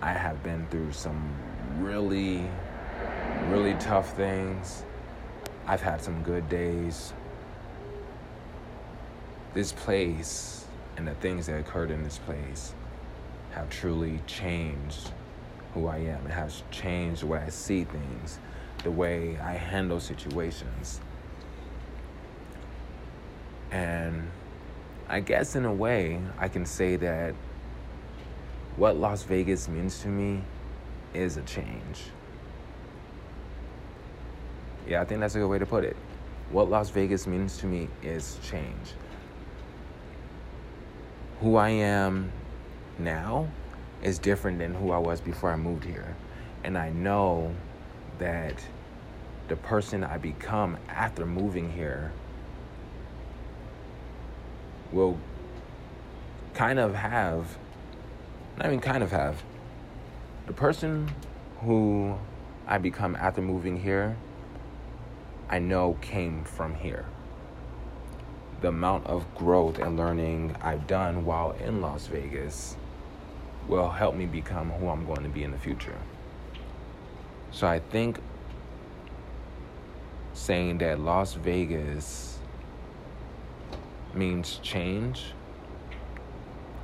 I 0.00 0.14
have 0.14 0.42
been 0.42 0.66
through 0.70 0.92
some 0.92 1.30
really, 1.78 2.48
really 3.48 3.74
tough 3.74 4.16
things. 4.16 4.82
I've 5.66 5.82
had 5.82 6.00
some 6.00 6.22
good 6.22 6.48
days. 6.48 7.12
This 9.52 9.72
place 9.72 10.64
and 10.96 11.06
the 11.06 11.14
things 11.16 11.46
that 11.46 11.60
occurred 11.60 11.90
in 11.90 12.02
this 12.02 12.16
place 12.16 12.72
have 13.50 13.68
truly 13.68 14.20
changed 14.26 15.10
who 15.74 15.86
I 15.86 15.98
am. 15.98 16.24
It 16.24 16.32
has 16.32 16.62
changed 16.70 17.22
the 17.22 17.26
way 17.26 17.40
I 17.40 17.50
see 17.50 17.84
things, 17.84 18.38
the 18.88 18.92
way 18.92 19.36
I 19.42 19.52
handle 19.52 20.00
situations. 20.00 21.02
And 23.70 24.30
I 25.10 25.20
guess 25.20 25.56
in 25.56 25.66
a 25.66 25.72
way, 25.72 26.18
I 26.38 26.48
can 26.48 26.64
say 26.64 26.96
that 26.96 27.34
what 28.76 28.96
Las 28.96 29.24
Vegas 29.24 29.68
means 29.68 30.00
to 30.00 30.08
me 30.08 30.40
is 31.12 31.36
a 31.36 31.42
change. 31.42 32.04
Yeah, 34.88 35.02
I 35.02 35.04
think 35.04 35.20
that's 35.20 35.34
a 35.34 35.38
good 35.38 35.48
way 35.48 35.58
to 35.58 35.66
put 35.66 35.84
it. 35.84 35.96
What 36.50 36.70
Las 36.70 36.88
Vegas 36.88 37.26
means 37.26 37.58
to 37.58 37.66
me 37.66 37.88
is 38.02 38.38
change. 38.42 38.94
Who 41.42 41.56
I 41.56 41.68
am 41.68 42.32
now 42.98 43.48
is 44.02 44.18
different 44.18 44.58
than 44.58 44.72
who 44.72 44.92
I 44.92 44.98
was 44.98 45.20
before 45.20 45.50
I 45.52 45.56
moved 45.56 45.84
here. 45.84 46.16
And 46.64 46.78
I 46.78 46.88
know 46.88 47.54
that 48.18 48.54
the 49.48 49.56
person 49.56 50.04
I 50.04 50.18
become 50.18 50.76
after 50.88 51.24
moving 51.24 51.72
here 51.72 52.12
will 54.92 55.18
kind 56.54 56.78
of 56.78 56.94
have, 56.94 57.56
not 58.56 58.66
even 58.66 58.80
kind 58.80 59.02
of 59.02 59.10
have, 59.10 59.42
the 60.46 60.52
person 60.52 61.10
who 61.60 62.16
I 62.66 62.78
become 62.78 63.16
after 63.16 63.40
moving 63.40 63.80
here, 63.80 64.16
I 65.48 65.58
know 65.58 65.96
came 66.02 66.44
from 66.44 66.74
here. 66.74 67.06
The 68.60 68.68
amount 68.68 69.06
of 69.06 69.34
growth 69.34 69.78
and 69.78 69.96
learning 69.96 70.56
I've 70.60 70.86
done 70.86 71.24
while 71.24 71.52
in 71.52 71.80
Las 71.80 72.06
Vegas 72.06 72.76
will 73.66 73.88
help 73.88 74.14
me 74.14 74.26
become 74.26 74.70
who 74.70 74.88
I'm 74.88 75.06
going 75.06 75.22
to 75.22 75.28
be 75.28 75.44
in 75.44 75.52
the 75.52 75.58
future. 75.58 75.96
So 77.50 77.66
I 77.66 77.78
think 77.78 78.18
saying 80.38 80.78
that 80.78 81.00
Las 81.00 81.34
Vegas 81.34 82.38
means 84.14 84.60
change, 84.62 85.32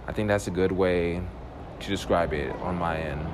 I 0.07 0.13
think 0.13 0.29
that's 0.29 0.49
a 0.49 0.51
good 0.51 0.73
way 0.73 1.23
to 1.81 1.89
describe 1.89 2.33
it 2.33 2.55
on 2.57 2.77
my 2.77 2.99
end. 2.99 3.27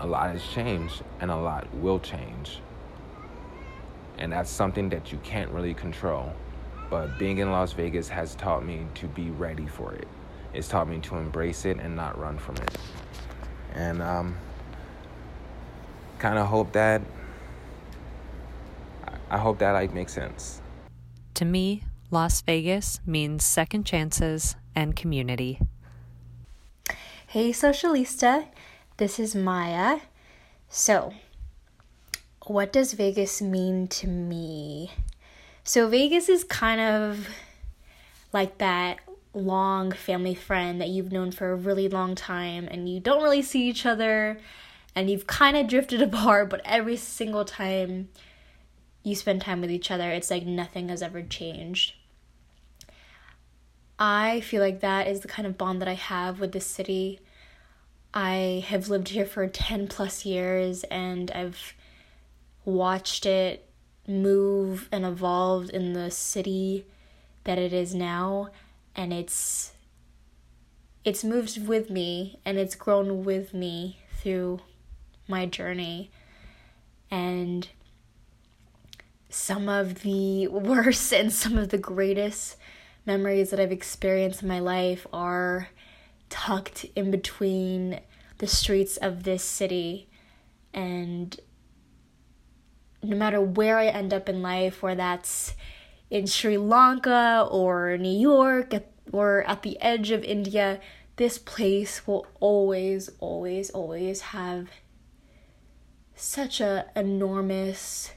A 0.00 0.06
lot 0.06 0.32
has 0.32 0.42
changed 0.48 1.02
and 1.20 1.30
a 1.30 1.36
lot 1.36 1.72
will 1.74 2.00
change. 2.00 2.58
And 4.18 4.32
that's 4.32 4.50
something 4.50 4.88
that 4.88 5.12
you 5.12 5.18
can't 5.18 5.50
really 5.50 5.74
control. 5.74 6.32
But 6.90 7.18
being 7.18 7.38
in 7.38 7.50
Las 7.50 7.72
Vegas 7.72 8.08
has 8.08 8.34
taught 8.34 8.64
me 8.66 8.86
to 8.94 9.06
be 9.06 9.30
ready 9.30 9.66
for 9.66 9.94
it. 9.94 10.08
It's 10.52 10.68
taught 10.68 10.88
me 10.88 10.98
to 11.00 11.16
embrace 11.16 11.64
it 11.64 11.78
and 11.78 11.94
not 11.96 12.18
run 12.18 12.38
from 12.38 12.56
it. 12.56 12.76
And 13.74 14.02
um, 14.02 14.36
kind 16.18 16.38
of 16.38 16.46
hope 16.46 16.72
that 16.72 17.00
I 19.32 19.38
hope 19.38 19.58
that 19.60 19.72
like 19.72 19.94
makes 19.94 20.12
sense. 20.12 20.60
To 21.34 21.46
me, 21.46 21.84
Las 22.10 22.42
Vegas 22.42 23.00
means 23.06 23.42
second 23.42 23.86
chances 23.86 24.56
and 24.74 24.94
community. 24.94 25.58
Hey, 27.28 27.52
Socialista, 27.52 28.48
this 28.98 29.18
is 29.18 29.34
Maya. 29.34 30.00
So, 30.68 31.14
what 32.44 32.74
does 32.74 32.92
Vegas 32.92 33.40
mean 33.40 33.88
to 33.88 34.06
me? 34.06 34.92
So, 35.64 35.88
Vegas 35.88 36.28
is 36.28 36.44
kind 36.44 36.82
of 36.82 37.26
like 38.34 38.58
that 38.58 38.98
long 39.32 39.92
family 39.92 40.34
friend 40.34 40.78
that 40.78 40.90
you've 40.90 41.10
known 41.10 41.32
for 41.32 41.52
a 41.52 41.56
really 41.56 41.88
long 41.88 42.14
time 42.14 42.68
and 42.70 42.86
you 42.86 43.00
don't 43.00 43.22
really 43.22 43.40
see 43.40 43.66
each 43.66 43.86
other 43.86 44.38
and 44.94 45.08
you've 45.08 45.26
kind 45.26 45.56
of 45.56 45.66
drifted 45.68 46.02
apart, 46.02 46.50
but 46.50 46.60
every 46.66 46.98
single 46.98 47.46
time 47.46 48.10
you 49.02 49.14
spend 49.14 49.40
time 49.40 49.60
with 49.60 49.70
each 49.70 49.90
other, 49.90 50.10
it's 50.10 50.30
like 50.30 50.46
nothing 50.46 50.88
has 50.88 51.02
ever 51.02 51.22
changed. 51.22 51.94
I 53.98 54.40
feel 54.40 54.60
like 54.60 54.80
that 54.80 55.06
is 55.06 55.20
the 55.20 55.28
kind 55.28 55.46
of 55.46 55.58
bond 55.58 55.80
that 55.80 55.88
I 55.88 55.94
have 55.94 56.40
with 56.40 56.52
this 56.52 56.66
city. 56.66 57.20
I 58.14 58.64
have 58.68 58.88
lived 58.88 59.08
here 59.08 59.26
for 59.26 59.46
10 59.46 59.88
plus 59.88 60.24
years 60.24 60.84
and 60.84 61.30
I've 61.30 61.74
watched 62.64 63.26
it 63.26 63.68
move 64.06 64.88
and 64.92 65.04
evolve 65.04 65.70
in 65.70 65.92
the 65.92 66.10
city 66.10 66.84
that 67.44 67.58
it 67.58 67.72
is 67.72 67.94
now 67.94 68.48
and 68.94 69.12
it's 69.12 69.72
it's 71.04 71.24
moved 71.24 71.66
with 71.66 71.90
me 71.90 72.38
and 72.44 72.58
it's 72.58 72.74
grown 72.74 73.24
with 73.24 73.52
me 73.54 73.98
through 74.18 74.60
my 75.26 75.46
journey 75.46 76.10
and 77.10 77.68
some 79.32 79.68
of 79.68 80.02
the 80.02 80.46
worst 80.48 81.12
and 81.12 81.32
some 81.32 81.56
of 81.56 81.70
the 81.70 81.78
greatest 81.78 82.56
memories 83.06 83.50
that 83.50 83.58
I've 83.58 83.72
experienced 83.72 84.42
in 84.42 84.48
my 84.48 84.60
life 84.60 85.06
are 85.12 85.68
tucked 86.28 86.86
in 86.94 87.10
between 87.10 88.00
the 88.38 88.46
streets 88.46 88.96
of 88.96 89.24
this 89.24 89.42
city. 89.42 90.08
And 90.72 91.38
no 93.02 93.16
matter 93.16 93.40
where 93.40 93.78
I 93.78 93.86
end 93.86 94.14
up 94.14 94.28
in 94.28 94.42
life, 94.42 94.82
where 94.82 94.94
that's 94.94 95.54
in 96.10 96.26
Sri 96.26 96.56
Lanka 96.56 97.48
or 97.50 97.96
New 97.98 98.16
York 98.16 98.72
or 99.12 99.42
at 99.44 99.62
the 99.62 99.80
edge 99.80 100.10
of 100.10 100.22
India, 100.24 100.80
this 101.16 101.38
place 101.38 102.06
will 102.06 102.26
always, 102.38 103.10
always, 103.18 103.70
always 103.70 104.20
have 104.20 104.68
such 106.14 106.60
a 106.60 106.86
enormous 106.94 108.12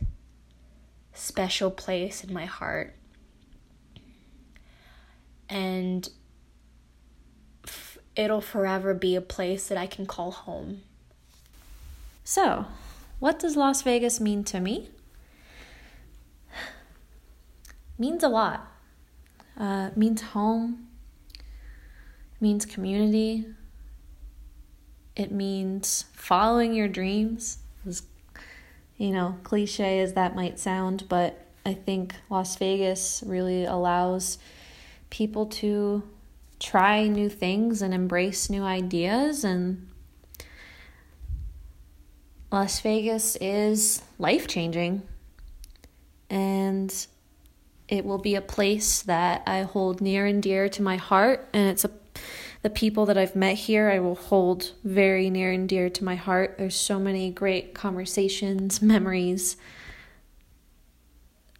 special 1.15 1.71
place 1.71 2.23
in 2.23 2.33
my 2.33 2.45
heart. 2.45 2.95
And 5.49 6.09
f- 7.65 7.97
it'll 8.15 8.41
forever 8.41 8.93
be 8.93 9.15
a 9.15 9.21
place 9.21 9.67
that 9.67 9.77
I 9.77 9.87
can 9.87 10.05
call 10.05 10.31
home. 10.31 10.81
So, 12.23 12.65
what 13.19 13.39
does 13.39 13.55
Las 13.55 13.81
Vegas 13.81 14.19
mean 14.19 14.43
to 14.45 14.59
me? 14.59 14.89
means 17.97 18.23
a 18.23 18.29
lot. 18.29 18.71
Uh, 19.57 19.91
means 19.95 20.21
home. 20.21 20.87
Means 22.41 22.65
community. 22.65 23.45
It 25.15 25.31
means 25.31 26.05
following 26.13 26.73
your 26.73 26.89
dreams. 26.89 27.59
You 28.97 29.11
know, 29.11 29.37
cliche 29.43 29.99
as 29.99 30.13
that 30.13 30.35
might 30.35 30.59
sound, 30.59 31.05
but 31.09 31.45
I 31.65 31.73
think 31.73 32.15
Las 32.29 32.55
Vegas 32.57 33.23
really 33.25 33.65
allows 33.65 34.37
people 35.09 35.47
to 35.47 36.03
try 36.59 37.07
new 37.07 37.29
things 37.29 37.81
and 37.81 37.93
embrace 37.93 38.49
new 38.49 38.63
ideas 38.63 39.43
and 39.43 39.89
Las 42.51 42.79
Vegas 42.79 43.35
is 43.41 44.01
life 44.17 44.47
changing 44.47 45.01
and 46.29 47.07
it 47.87 48.05
will 48.05 48.17
be 48.17 48.35
a 48.35 48.41
place 48.41 49.01
that 49.03 49.43
I 49.45 49.63
hold 49.63 50.01
near 50.01 50.25
and 50.25 50.41
dear 50.41 50.69
to 50.69 50.81
my 50.81 50.95
heart 50.95 51.49
and 51.53 51.67
it's 51.69 51.83
a 51.83 51.91
the 52.65 52.69
people 52.71 53.05
that 53.05 53.15
I've 53.15 53.35
met 53.35 53.57
here 53.57 53.91
I 53.91 53.99
will 53.99 54.15
hold 54.15 54.71
very 54.83 55.29
near 55.29 55.51
and 55.51 55.69
dear 55.69 55.87
to 55.87 56.03
my 56.03 56.15
heart. 56.15 56.55
There's 56.57 56.75
so 56.75 56.99
many 56.99 57.29
great 57.29 57.75
conversations, 57.75 58.81
memories, 58.81 59.55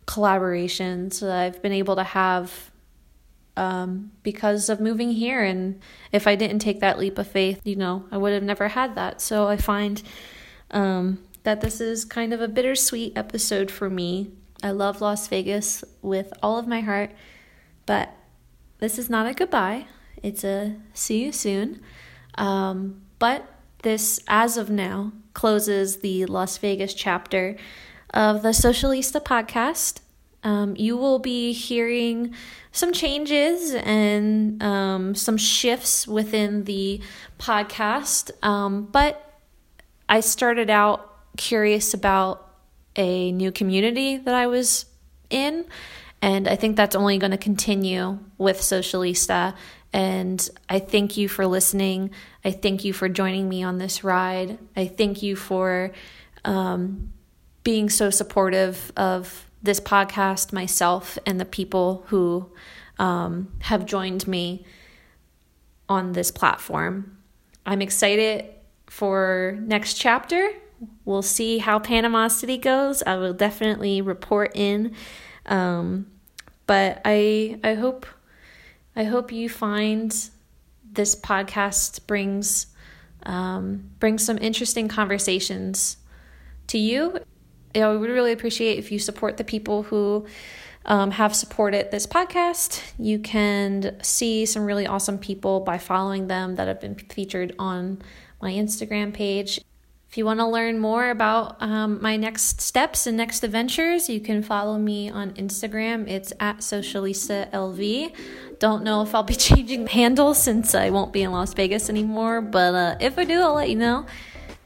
collaborations 0.07 1.19
that 1.19 1.29
I've 1.29 1.61
been 1.61 1.73
able 1.73 1.95
to 1.97 2.03
have 2.03 2.71
um, 3.55 4.13
because 4.23 4.67
of 4.67 4.79
moving 4.79 5.11
here. 5.11 5.43
And 5.43 5.79
if 6.11 6.25
I 6.25 6.33
didn't 6.33 6.57
take 6.57 6.79
that 6.79 6.97
leap 6.97 7.19
of 7.19 7.27
faith, 7.27 7.61
you 7.63 7.75
know, 7.75 8.05
I 8.09 8.17
would 8.17 8.33
have 8.33 8.41
never 8.41 8.69
had 8.69 8.95
that. 8.95 9.21
So 9.21 9.47
I 9.47 9.57
find 9.57 10.01
um, 10.71 11.19
that 11.43 11.61
this 11.61 11.79
is 11.79 12.03
kind 12.03 12.33
of 12.33 12.41
a 12.41 12.47
bittersweet 12.47 13.15
episode 13.15 13.69
for 13.69 13.91
me. 13.91 14.31
I 14.63 14.71
love 14.71 15.01
Las 15.01 15.27
Vegas 15.27 15.83
with 16.01 16.33
all 16.41 16.57
of 16.57 16.65
my 16.67 16.79
heart, 16.79 17.11
but 17.85 18.11
this 18.79 18.97
is 18.97 19.07
not 19.07 19.27
a 19.27 19.35
goodbye. 19.35 19.85
It's 20.25 20.43
a 20.43 20.75
see 20.95 21.23
you 21.23 21.31
soon. 21.31 21.81
Um, 22.33 23.01
but 23.19 23.47
this, 23.83 24.19
as 24.27 24.57
of 24.57 24.71
now, 24.71 25.11
closes 25.35 25.97
the 25.97 26.25
Las 26.25 26.57
Vegas 26.57 26.95
chapter 26.95 27.55
of 28.11 28.41
the 28.41 28.49
Socialista 28.49 29.23
podcast. 29.23 29.99
Um, 30.43 30.75
you 30.77 30.97
will 30.97 31.19
be 31.19 31.53
hearing 31.53 32.33
some 32.71 32.91
changes 32.91 33.75
and 33.75 34.61
um, 34.63 35.13
some 35.13 35.37
shifts 35.37 36.07
within 36.07 36.63
the 36.63 37.01
podcast. 37.37 38.31
Um, 38.43 38.85
but 38.85 39.39
I 40.09 40.21
started 40.21 40.71
out 40.71 41.37
curious 41.37 41.93
about 41.93 42.51
a 42.95 43.31
new 43.31 43.51
community 43.51 44.17
that 44.17 44.33
I 44.33 44.47
was 44.47 44.87
in. 45.29 45.65
And 46.21 46.47
I 46.47 46.55
think 46.55 46.77
that's 46.77 46.95
only 46.95 47.19
going 47.19 47.31
to 47.31 47.37
continue 47.37 48.17
with 48.39 48.57
Socialista. 48.57 49.53
And 49.95 50.49
I 50.67 50.79
thank 50.79 51.15
you 51.15 51.29
for 51.29 51.47
listening. 51.47 52.11
I 52.43 52.51
thank 52.51 52.83
you 52.83 52.91
for 52.91 53.07
joining 53.07 53.47
me 53.47 53.63
on 53.63 53.77
this 53.77 54.03
ride. 54.03 54.57
I 54.75 54.87
thank 54.87 55.23
you 55.23 55.37
for 55.37 55.93
um, 56.43 57.13
being 57.63 57.89
so 57.89 58.09
supportive 58.09 58.91
of 58.97 59.49
this 59.63 59.79
podcast, 59.79 60.51
myself, 60.51 61.17
and 61.25 61.39
the 61.39 61.45
people 61.45 62.03
who 62.07 62.51
um, 62.99 63.53
have 63.61 63.85
joined 63.85 64.27
me 64.27 64.65
on 65.87 66.11
this 66.11 66.29
platform. 66.29 67.17
I'm 67.65 67.81
excited 67.81 68.47
for 68.87 69.57
next 69.61 69.93
chapter. 69.93 70.51
We'll 71.05 71.21
see 71.21 71.59
how 71.59 71.79
Panama 71.79 72.27
City 72.27 72.57
goes. 72.57 73.01
I 73.03 73.15
will 73.15 73.33
definitely 73.33 74.01
report 74.01 74.51
in. 74.55 74.93
Um, 75.45 76.07
but 76.67 77.01
I 77.05 77.61
I 77.63 77.75
hope 77.75 78.05
I 78.95 79.03
hope 79.03 79.31
you 79.31 79.49
find 79.49 80.13
this 80.91 81.15
podcast 81.15 82.07
brings 82.07 82.67
um, 83.23 83.89
brings 83.99 84.23
some 84.23 84.37
interesting 84.37 84.87
conversations 84.87 85.97
to 86.67 86.77
you 86.77 87.19
I 87.83 87.93
would 87.93 88.09
really 88.09 88.31
appreciate 88.31 88.77
if 88.77 88.91
you 88.91 88.99
support 88.99 89.37
the 89.37 89.43
people 89.43 89.83
who 89.83 90.25
um, 90.85 91.11
have 91.11 91.35
supported 91.35 91.91
this 91.91 92.07
podcast. 92.07 92.81
You 92.97 93.19
can 93.19 93.97
see 94.01 94.45
some 94.45 94.63
really 94.63 94.87
awesome 94.87 95.17
people 95.17 95.61
by 95.61 95.77
following 95.77 96.27
them 96.27 96.55
that 96.55 96.67
have 96.67 96.79
been 96.79 96.95
featured 96.95 97.55
on 97.59 98.01
my 98.41 98.51
Instagram 98.51 99.13
page. 99.13 99.59
If 100.15 100.19
you 100.19 100.25
want 100.25 100.39
to 100.39 100.47
learn 100.47 100.79
more 100.79 101.09
about 101.09 101.57
um, 101.61 102.01
my 102.01 102.15
next 102.15 102.61
steps 102.61 103.05
and 103.05 103.17
next 103.17 103.43
adventures, 103.43 104.07
you 104.07 104.21
can 104.21 104.43
follow 104.43 104.77
me 104.77 105.09
on 105.09 105.33
Instagram. 105.33 106.09
It's 106.09 106.31
at 106.39 106.59
LV. 107.51 108.15
Don't 108.57 108.83
know 108.85 109.01
if 109.01 109.13
I'll 109.13 109.23
be 109.23 109.35
changing 109.49 109.83
the 109.83 109.91
handle 109.91 110.33
since 110.33 110.73
I 110.73 110.89
won't 110.89 111.11
be 111.11 111.23
in 111.23 111.33
Las 111.33 111.53
Vegas 111.53 111.89
anymore, 111.89 112.39
but 112.39 112.73
uh, 112.73 112.95
if 113.01 113.19
I 113.19 113.25
do, 113.25 113.41
I'll 113.41 113.55
let 113.55 113.69
you 113.69 113.75
know. 113.75 114.05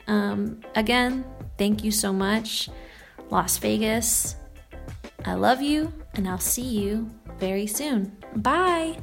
Um, 0.05 0.61
again, 0.75 1.25
thank 1.57 1.83
you 1.83 1.89
so 1.89 2.13
much. 2.13 2.69
Las 3.31 3.57
Vegas. 3.57 4.35
I 5.25 5.33
love 5.33 5.63
you, 5.63 5.91
and 6.13 6.29
I'll 6.29 6.37
see 6.37 6.61
you 6.61 7.09
very 7.39 7.65
soon. 7.65 8.15
Bye. 8.35 8.99